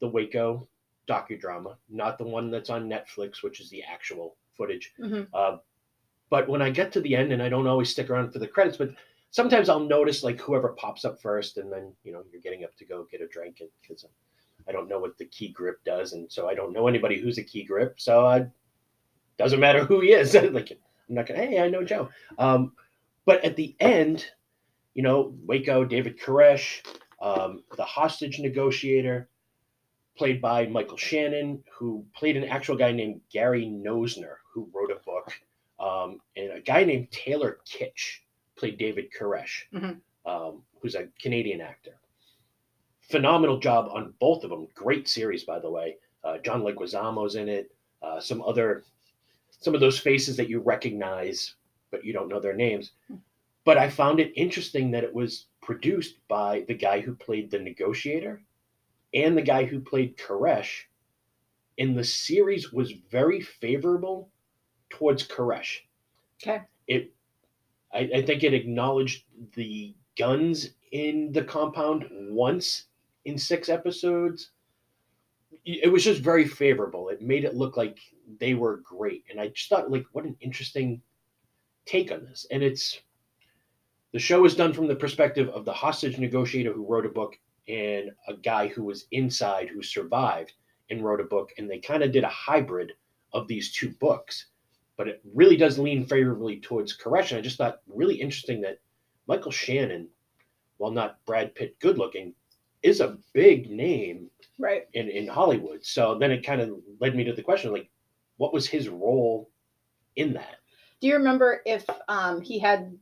[0.00, 0.66] the Waco
[1.08, 4.92] docudrama, not the one that's on Netflix, which is the actual footage.
[4.98, 5.58] hmm Uh,
[6.30, 8.46] but when I get to the end, and I don't always stick around for the
[8.46, 8.90] credits, but
[9.30, 12.76] sometimes I'll notice like whoever pops up first, and then you know you're getting up
[12.76, 14.04] to go get a drink, and because
[14.68, 17.38] I don't know what the key grip does, and so I don't know anybody who's
[17.38, 18.46] a key grip, so I
[19.38, 20.34] doesn't matter who he is.
[20.52, 20.72] like
[21.08, 22.10] I'm not gonna, hey, I know Joe.
[22.38, 22.72] Um,
[23.24, 24.26] but at the end,
[24.94, 26.84] you know, Waco, David Koresh,
[27.22, 29.28] um, the hostage negotiator,
[30.18, 34.96] played by Michael Shannon, who played an actual guy named Gary Noesner, who wrote a
[35.06, 35.32] book,
[35.78, 38.18] um, and a guy named Taylor Kitsch
[38.56, 40.00] played David Koresh, Mhm.
[40.26, 42.00] um, who's a Canadian actor.
[43.00, 44.66] Phenomenal job on both of them.
[44.74, 45.96] Great series, by the way.
[46.24, 47.70] Uh, John Leguizamo's in it.
[48.02, 48.84] Uh, some other,
[49.50, 51.54] some of those faces that you recognize,
[51.90, 52.92] but you don't know their names.
[53.64, 57.58] But I found it interesting that it was produced by the guy who played the
[57.58, 58.42] negotiator
[59.14, 60.82] and the guy who played Koresh.
[61.78, 64.30] And the series was very favorable
[64.90, 65.78] towards Koresh.
[66.42, 66.62] Okay.
[66.86, 67.12] It,
[67.92, 69.24] I, I think it acknowledged
[69.54, 72.86] the guns in the compound once
[73.24, 74.50] in six episodes.
[75.64, 77.10] It was just very favorable.
[77.10, 77.98] It made it look like
[78.40, 81.02] they were great, and I just thought, like, what an interesting
[81.84, 82.46] take on this.
[82.50, 83.00] And it's
[84.12, 87.38] the show is done from the perspective of the hostage negotiator who wrote a book
[87.68, 90.52] and a guy who was inside who survived
[90.90, 92.92] and wrote a book, and they kind of did a hybrid
[93.32, 94.46] of these two books.
[94.96, 96.98] But it really does lean favorably towards.
[97.04, 98.80] And I just thought really interesting that
[99.26, 100.08] Michael Shannon,
[100.78, 102.34] while not Brad Pitt good looking,
[102.82, 104.88] is a big name Right.
[104.94, 105.84] in, in Hollywood.
[105.84, 107.88] So then it kind of led me to the question like,
[108.38, 109.50] what was his role
[110.16, 110.56] in that?
[111.00, 112.96] Do you remember if um, he had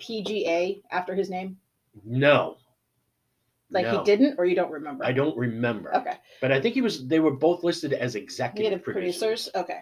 [0.00, 1.56] PGA after his name?
[2.04, 2.58] No.
[3.70, 3.98] Like No.
[3.98, 5.04] he didn't, or you don't remember?
[5.04, 5.94] I don't remember.
[5.96, 6.16] Okay.
[6.40, 9.20] But I think he was they were both listed as executive producers.
[9.20, 9.48] producers.
[9.54, 9.80] Okay.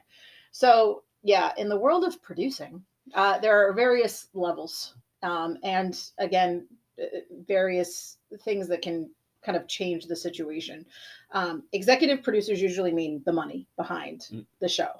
[0.52, 2.84] So yeah, in the world of producing,
[3.14, 6.66] uh, there are various levels, um, and again,
[7.02, 7.06] uh,
[7.46, 9.10] various things that can
[9.42, 10.84] kind of change the situation.
[11.32, 14.46] Um, executive producers usually mean the money behind Mm.
[14.60, 14.90] the show.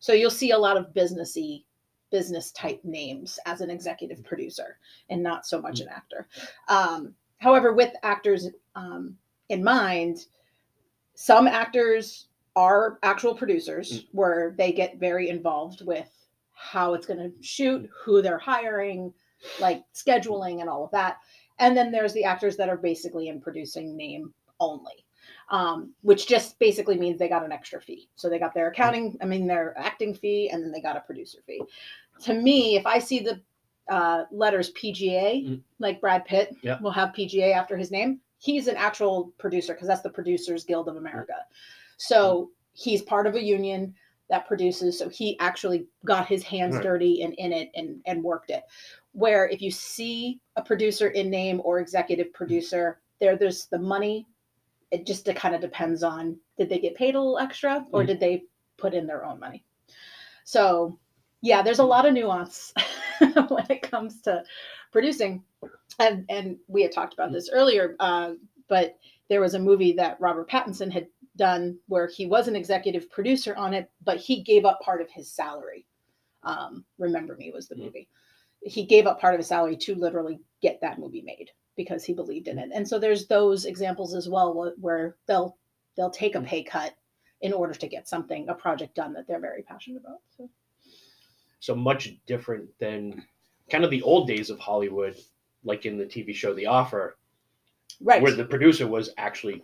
[0.00, 1.64] So you'll see a lot of businessy
[2.10, 4.78] business type names as an executive producer
[5.08, 6.28] and not so much an actor.
[6.68, 9.16] Um, however, with actors um,
[9.48, 10.26] in mind,
[11.14, 16.08] some actors are actual producers where they get very involved with
[16.52, 19.12] how it's going to shoot, who they're hiring,
[19.58, 21.16] like scheduling and all of that.
[21.58, 25.04] And then there's the actors that are basically in producing name only,
[25.50, 28.08] um, which just basically means they got an extra fee.
[28.14, 31.00] So they got their accounting, I mean, their acting fee, and then they got a
[31.00, 31.62] producer fee.
[32.22, 33.40] To me, if I see the
[33.88, 35.60] uh, letters PGA, Mm.
[35.78, 36.80] like Brad Pitt Yeah.
[36.80, 40.88] will have PGA after his name, he's an actual producer because that's the Producers Guild
[40.88, 41.34] of America.
[41.96, 43.94] So he's part of a union
[44.28, 44.98] that produces.
[44.98, 46.82] So he actually got his hands Right.
[46.82, 48.64] dirty and in it and, and worked it.
[49.12, 54.26] Where if you see a producer in name or executive producer, there there's the money.
[54.90, 58.06] It just kind of depends on did they get paid a little extra or Mhm.
[58.06, 58.44] did they
[58.78, 59.64] put in their own money.
[60.44, 60.98] So
[61.42, 62.72] yeah, there's a lot of nuance
[63.48, 64.42] when it comes to
[64.92, 65.42] producing.
[65.98, 68.32] And and we had talked about this earlier, uh,
[68.68, 68.98] but
[69.28, 71.06] there was a movie that Robert Pattinson had
[71.36, 75.10] done where he was an executive producer on it, but he gave up part of
[75.10, 75.86] his salary.
[76.42, 77.84] Um, Remember Me was the Mhm.
[77.84, 78.08] movie.
[78.62, 82.12] He gave up part of his salary to literally get that movie made because he
[82.12, 82.70] believed in it.
[82.72, 85.56] And so there's those examples as well where they'll
[85.96, 86.94] they'll take a pay cut
[87.40, 90.20] in order to get something a project done that they're very passionate about.
[90.36, 90.48] So
[91.62, 93.24] So much different than
[93.70, 95.16] kind of the old days of Hollywood,
[95.62, 97.16] like in the TV show The Offer,
[98.00, 98.20] right.
[98.20, 99.62] where the producer was actually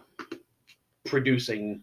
[1.04, 1.82] producing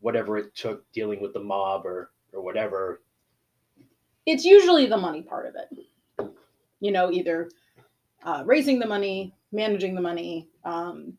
[0.00, 3.00] whatever it took dealing with the mob or or whatever.
[4.26, 6.30] it's usually the money part of it.
[6.80, 7.48] You know, either
[8.24, 11.14] uh, raising the money, managing the money, um,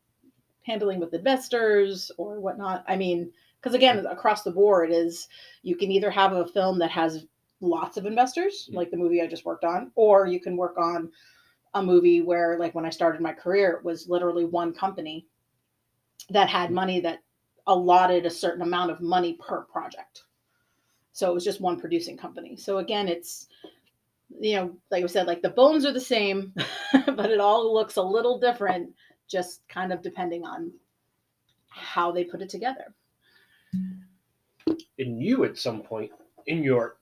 [0.62, 2.84] handling with investors or whatnot.
[2.86, 5.26] I mean, because again, across the board is
[5.64, 7.26] you can either have a film that has
[7.60, 8.76] lots of investors, Mhm.
[8.76, 11.12] like the movie I just worked on, or you can work on
[11.74, 15.26] a movie where, like when I started my career, it was literally one company
[16.30, 17.22] that had money that
[17.66, 20.24] allotted a certain amount of money per project.
[21.12, 22.56] So it was just one producing company.
[22.56, 23.48] So again, it's
[24.40, 26.54] you know, like I said, like the bones are the same,
[27.06, 28.94] but it all looks a little different,
[29.26, 30.72] just kind of depending on
[31.70, 32.94] how they put it together.
[34.98, 36.12] And you, at some point
[36.46, 36.97] in your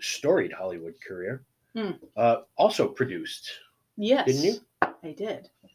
[0.00, 1.42] storied Hollywood career,
[1.74, 1.92] Hmm.
[2.16, 3.50] uh, also produced.
[3.96, 4.26] Yes.
[4.26, 4.60] Didn't you?
[5.02, 5.48] I did.
[5.62, 5.68] Do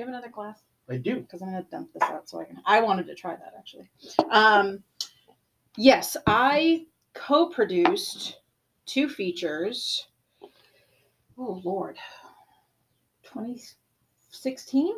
[0.00, 0.60] you have another glass?
[0.90, 1.20] I do.
[1.20, 2.60] Because I'm gonna dump this out so I can.
[2.66, 3.88] I wanted to try that actually.
[4.30, 4.82] Um,
[5.76, 8.40] yes, I co-produced
[8.86, 10.08] two features.
[11.38, 11.96] Oh Lord,
[13.22, 14.94] 2016.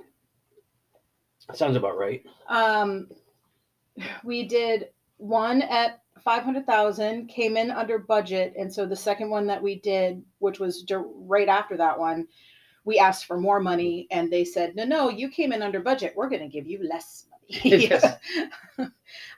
[1.55, 2.25] Sounds about right.
[2.49, 3.09] Um,
[4.25, 4.89] we did
[5.19, 8.55] one at 500,000, came in under budget.
[8.59, 12.27] And so the second one that we did, which was right after that one,
[12.85, 16.15] we asked for more money and they said, no, no, you came in under budget.
[16.17, 17.33] We're going to give you less money.
[17.49, 18.19] Yes.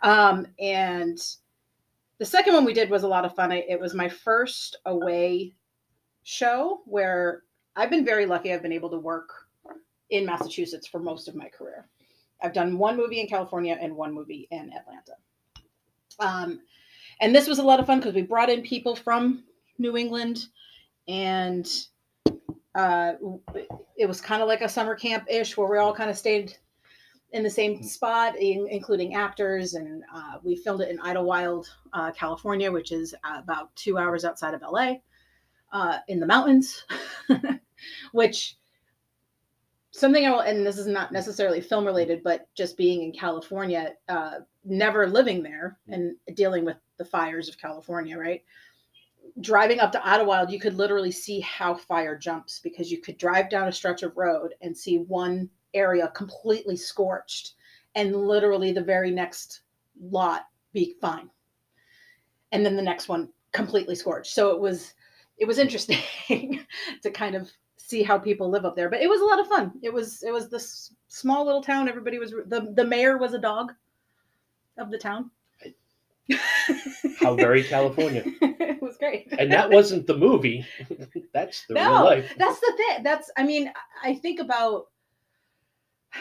[0.03, 1.19] um, and
[2.19, 3.53] the second one we did was a lot of fun.
[3.53, 5.55] I, it was my first away
[6.23, 7.43] show where
[7.77, 8.53] I've been very lucky.
[8.53, 9.29] I've been able to work
[10.11, 11.87] in Massachusetts for most of my career.
[12.43, 15.17] I've done one movie in California and one movie in Atlanta.
[16.20, 16.61] Um,
[17.20, 19.45] and this was a lot of fun because we brought in people from
[19.78, 20.47] New England
[21.07, 21.69] and
[22.74, 23.12] uh,
[23.97, 26.57] it was kind of like a summer camp ish where we all kind of stayed
[27.32, 29.74] in the same spot, in, including actors.
[29.74, 34.55] And uh, we filmed it in Idyllwild, uh, California, which is about two hours outside
[34.55, 34.95] of LA
[35.73, 36.85] uh, in the mountains,
[38.12, 38.57] which
[39.99, 43.95] something I will, and this is not necessarily film related, but just being in California,
[44.09, 48.43] uh, never living there and dealing with the fires of California, right?
[49.41, 53.51] Driving up to Idyllwild, you could literally see how fire jumps because you could drive
[53.51, 57.55] down a stretch of road and see one area completely scorched
[57.95, 59.62] and literally the very next
[60.01, 61.31] lot be fine.
[62.53, 64.33] And then the next one completely scorched.
[64.33, 64.95] So it was
[65.39, 65.99] it was interesting
[67.03, 67.51] to kind of
[67.89, 68.90] see how people live up there.
[68.90, 69.73] But it was a lot of fun.
[69.82, 71.89] It was it was this small little town.
[71.89, 73.73] Everybody was the the mayor was a dog
[74.77, 75.31] of the town.
[77.20, 78.23] How very California.
[78.43, 79.32] it was great.
[79.39, 80.66] And that wasn't the movie.
[81.32, 82.35] That's the real life.
[82.36, 83.02] that's the thing.
[83.02, 84.89] That's I mean I think about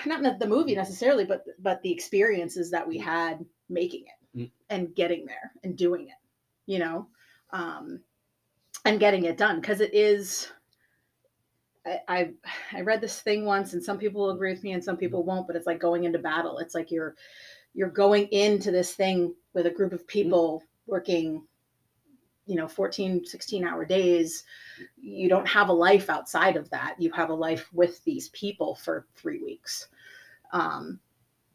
[0.06, 4.52] not the- the movie necessarily, but but the experiences that we had making it Mm.
[4.70, 6.20] and getting there and doing it,
[6.68, 7.08] you know,
[7.52, 8.02] um,
[8.86, 10.52] and getting it done because it is.
[11.88, 12.30] I, I
[12.78, 15.02] I read this thing once, and some people will agree with me, and some mm-hmm.
[15.02, 15.48] people won't.
[15.48, 16.60] But it's like going into battle.
[16.60, 17.16] It's like you're
[17.74, 20.08] you're going into this thing with a group of mm-hmm.
[20.08, 21.44] people working
[22.46, 24.44] you know 14 16 hour days.
[24.98, 26.96] You don't have a life outside of that.
[27.00, 29.88] You have a life with these people for three weeks.
[30.54, 31.00] Um,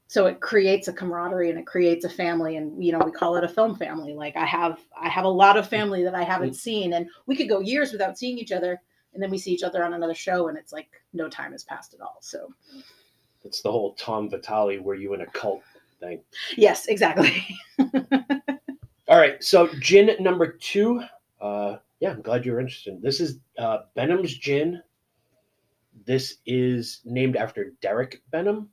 [0.07, 3.37] so it creates a camaraderie and it creates a family and you know we call
[3.37, 4.13] it a film family.
[4.13, 5.77] Like i have i have a lot of mm-hmm.
[5.77, 8.81] family that i haven't seen and we could go years without seeing each other
[9.15, 11.65] and then we see each other on another show and it's like no time has
[11.65, 12.53] passed at all so
[13.45, 15.63] It's the whole Tom Vitale were you in a cult
[16.01, 16.21] thing.
[16.57, 17.45] yes exactly
[19.09, 21.03] All right, so gin number two.
[21.41, 23.03] Uh, yeah, I'm glad you're interested.
[23.03, 24.81] This is uh, Benham's gin.
[26.07, 28.71] This is named after Derek Benham,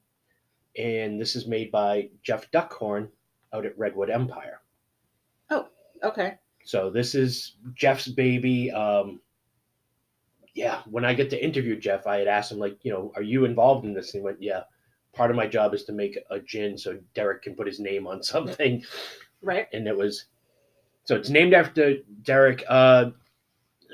[0.77, 3.09] and this is made by Jeff Duckhorn
[3.53, 4.61] out at Redwood Empire.
[5.49, 5.67] Oh,
[6.03, 8.71] okay So this is Jeff's baby.
[8.71, 9.19] Um,
[10.59, 13.21] yeah, when I get to interview Jeff, I had asked him like, you know, are
[13.21, 14.13] you involved in this?
[14.13, 14.63] And he went, yeah.
[15.13, 18.05] Part of my job is to make a gin so Derek can put his name
[18.05, 18.83] on something
[19.41, 20.25] right and it was
[21.05, 22.63] so it's named after Derek.
[22.67, 23.11] Uh,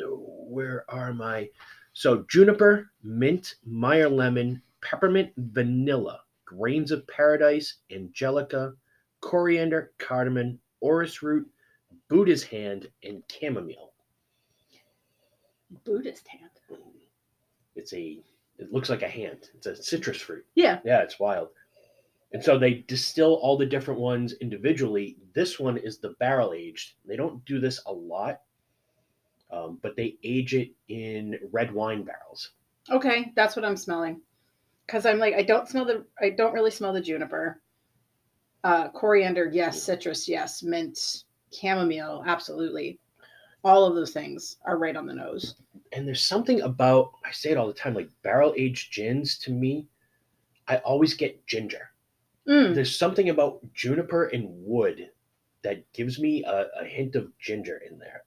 [0.09, 1.49] where are my
[1.93, 8.73] so juniper, mint, Meyer lemon, peppermint, vanilla, grains of paradise, angelica,
[9.21, 11.47] coriander, cardamom, orris root,
[12.09, 13.93] Buddha's hand, and chamomile.
[15.85, 16.54] buddhist hand
[17.75, 18.19] It's a
[18.57, 19.49] it looks like a hand.
[19.55, 20.45] It's a citrus fruit.
[20.55, 21.49] yeah Yeah, it's wild.
[22.31, 25.17] And so they distill all the different ones individually.
[25.33, 26.95] This one is the barrel aged.
[27.05, 28.41] They don't do this a lot,
[29.51, 32.51] um, but they age it in red wine barrels.
[32.91, 34.21] Okay, that's what I'm smelling.
[34.87, 37.61] Cause I'm like, I don't smell the, I don't really smell the juniper.
[38.63, 39.81] Uh, coriander, yes.
[39.81, 40.61] Citrus, yes.
[40.61, 41.23] Mint,
[41.53, 42.99] chamomile, absolutely.
[43.63, 45.55] All of those things are right on the nose.
[45.95, 49.51] And there's something about, I say it all the time, like barrel aged gins to
[49.51, 49.87] me,
[50.67, 51.91] I always get ginger.
[52.47, 55.09] Mm, There's something about juniper and wood
[55.63, 58.23] that gives me a, a hint of ginger in there.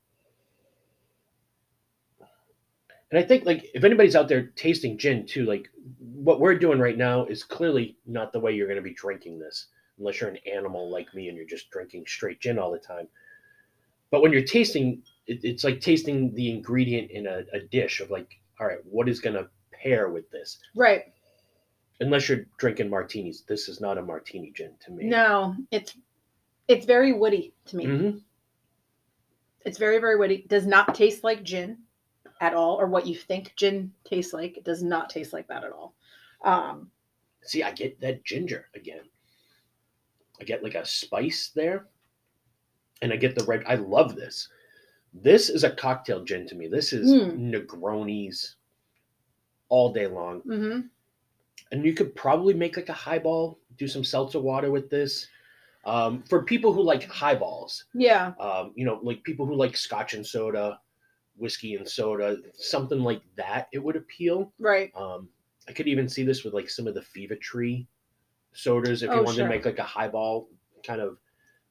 [3.10, 5.68] And I think like if anybody's out there tasting gin too, like
[6.00, 9.38] what we're doing right now is clearly not the way you're going to be drinking
[9.38, 9.66] this,
[9.98, 13.08] unless you're an animal like me and you're just drinking straight gin all the time.
[14.10, 18.10] But when you're tasting, it, it's like tasting the ingredient in a, a dish of
[18.10, 20.58] like, all right, what is going to pair with this?
[20.74, 21.04] right.
[22.00, 25.06] Unless you're drinking martinis, this is not a martini gin to me.
[25.06, 25.96] No, it's,
[26.68, 27.86] it's very woody to me.
[27.86, 28.20] Mhm.
[29.64, 30.44] It's very, very woody.
[30.48, 31.78] Does not taste like gin.
[32.40, 34.56] at all, or what you think gin tastes like.
[34.56, 35.96] It does not taste like that at all.
[36.44, 36.88] Um,
[37.42, 39.02] See, I get that ginger again.
[40.40, 41.88] I get like a spice there.
[43.02, 43.64] And I get the red.
[43.66, 44.48] I love this.
[45.14, 46.68] This is a cocktail gin to me.
[46.68, 47.50] This is Mm.
[47.50, 48.54] Negronis
[49.68, 50.40] all day long.
[50.40, 50.80] hmm
[51.72, 55.28] And you could probably make like a highball, do some seltzer water with this.
[55.84, 58.34] Um, for people who like highballs, Yeah.
[58.40, 60.80] um, you know, like people who like scotch and soda,
[61.36, 64.52] whiskey and soda, something like that, it would appeal.
[64.58, 64.90] Right.
[64.96, 65.28] Um,
[65.68, 67.86] I could even see this with like some of the Fever Tree
[68.52, 69.44] sodas if you Oh, wanted sure.
[69.44, 70.48] to make like a highball,
[70.84, 71.18] kind of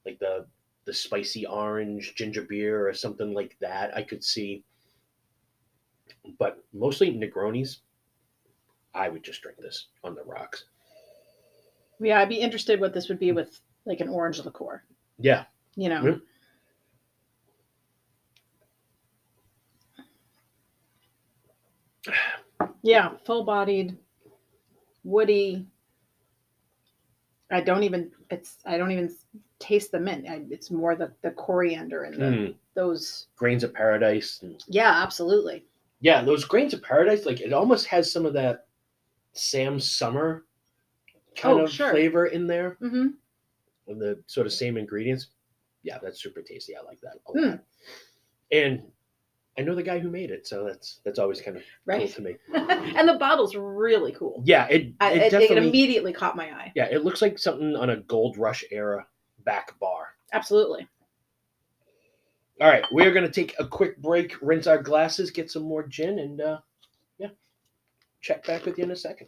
[0.06, 0.46] like the
[0.88, 3.96] the spicy orange ginger beer or something like that.
[3.96, 4.64] I could see,
[6.40, 7.80] but mostly Negronis.
[8.96, 10.64] I would just drink this on the rocks.
[12.00, 14.82] Yeah, I'd be interested what this would be with like an orange liqueur.
[15.20, 15.44] Yeah,
[15.76, 16.02] You know.
[16.02, 16.22] Mm.
[22.82, 23.98] Yeah, full-bodied,
[25.04, 25.68] woody.
[27.52, 28.12] I don't even.
[28.30, 28.58] It's.
[28.66, 29.14] I don't even
[29.60, 30.26] taste the mint.
[30.52, 33.28] It's more the the coriander and the, Mm, those.
[33.36, 34.40] grains of paradise.
[34.44, 35.66] and- Yeah, absolutely.
[36.02, 38.68] yeah, those grains of paradise, like it almost has some of that
[39.34, 40.46] Sam Summer
[41.36, 41.92] kind Oh, of sure.
[41.92, 42.72] flavor in there.
[42.80, 43.08] hmm
[43.90, 45.28] of the sort of same ingredients.
[45.82, 46.76] Yeah, that's super tasty.
[46.76, 47.60] I like that a lot.
[48.52, 48.84] And
[49.58, 52.10] I know the guy who made it, so that's that's always kind of cool Right.
[52.10, 52.36] to me.
[52.54, 54.44] and the bottle's really cool.
[54.46, 56.74] Yeah, it, I, it it, it immediately caught my eye.
[56.76, 59.08] yeah, it looks like something on a gold rush era
[59.48, 60.10] back bar.
[60.34, 60.86] Absolutely.
[62.60, 66.20] All right, we're gonna take a quick break, rinse our glasses, get some more gin,
[66.20, 66.60] and uh
[67.18, 67.30] yeah,
[68.22, 69.28] check back with you in a second.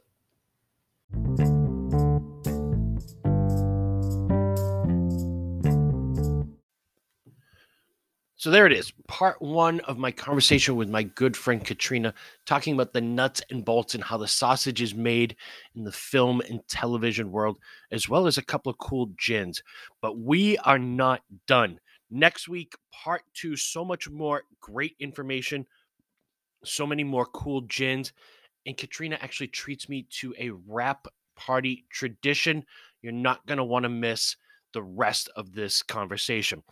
[8.40, 12.14] So there it is, part one of my conversation with my good friend Katrina,
[12.46, 15.36] talking about the nuts and bolts and how the sausage is made
[15.76, 17.58] in the film and television world,
[17.92, 19.62] as well as a couple of cool gins.
[20.02, 21.82] But we are not done.
[22.10, 25.68] Next week, part two, so much more great information,
[26.64, 28.14] so many more cool gins.
[28.66, 32.64] And Katrina actually treats me to a wrap party tradition.
[33.02, 34.38] You're not going to want to miss
[34.72, 36.64] the rest of this conversation.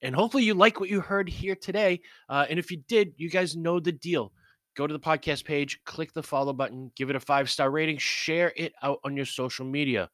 [0.00, 2.00] And hopefully, you like what you heard here today.
[2.28, 4.32] Uh, and if you did, you guys know the deal.
[4.74, 7.98] Go to the podcast page, click the follow button, give it a five star rating,
[7.98, 10.08] share it out on your social media.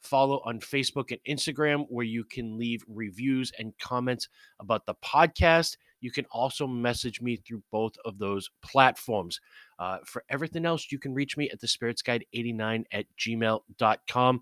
[0.00, 4.28] Follow on Facebook and Instagram, where you can leave reviews and comments
[4.60, 5.76] about the podcast.
[6.00, 9.40] You can also message me through both of those platforms.
[9.78, 14.40] Uh, for everything else, you can reach me at the spirits guide 89 at gmail.com.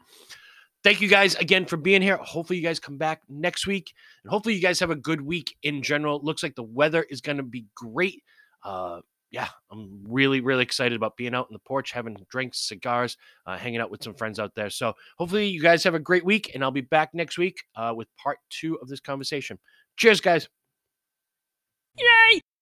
[0.85, 2.17] Thank you guys again for being here.
[2.17, 3.93] Hopefully, you guys come back next week.
[4.23, 6.17] And hopefully, you guys have a good week in general.
[6.17, 8.23] It looks like the weather is going to be great.
[8.65, 9.01] Uh,
[9.31, 13.17] yeah, I'm really, really excited about being out on the porch, having drinks, cigars,
[13.47, 14.71] uh, hanging out with some friends out there.
[14.71, 17.93] So, hopefully, you guys have a great week, and I'll be back next week uh,
[17.95, 19.59] with part two of this conversation.
[19.97, 20.49] Cheers, guys.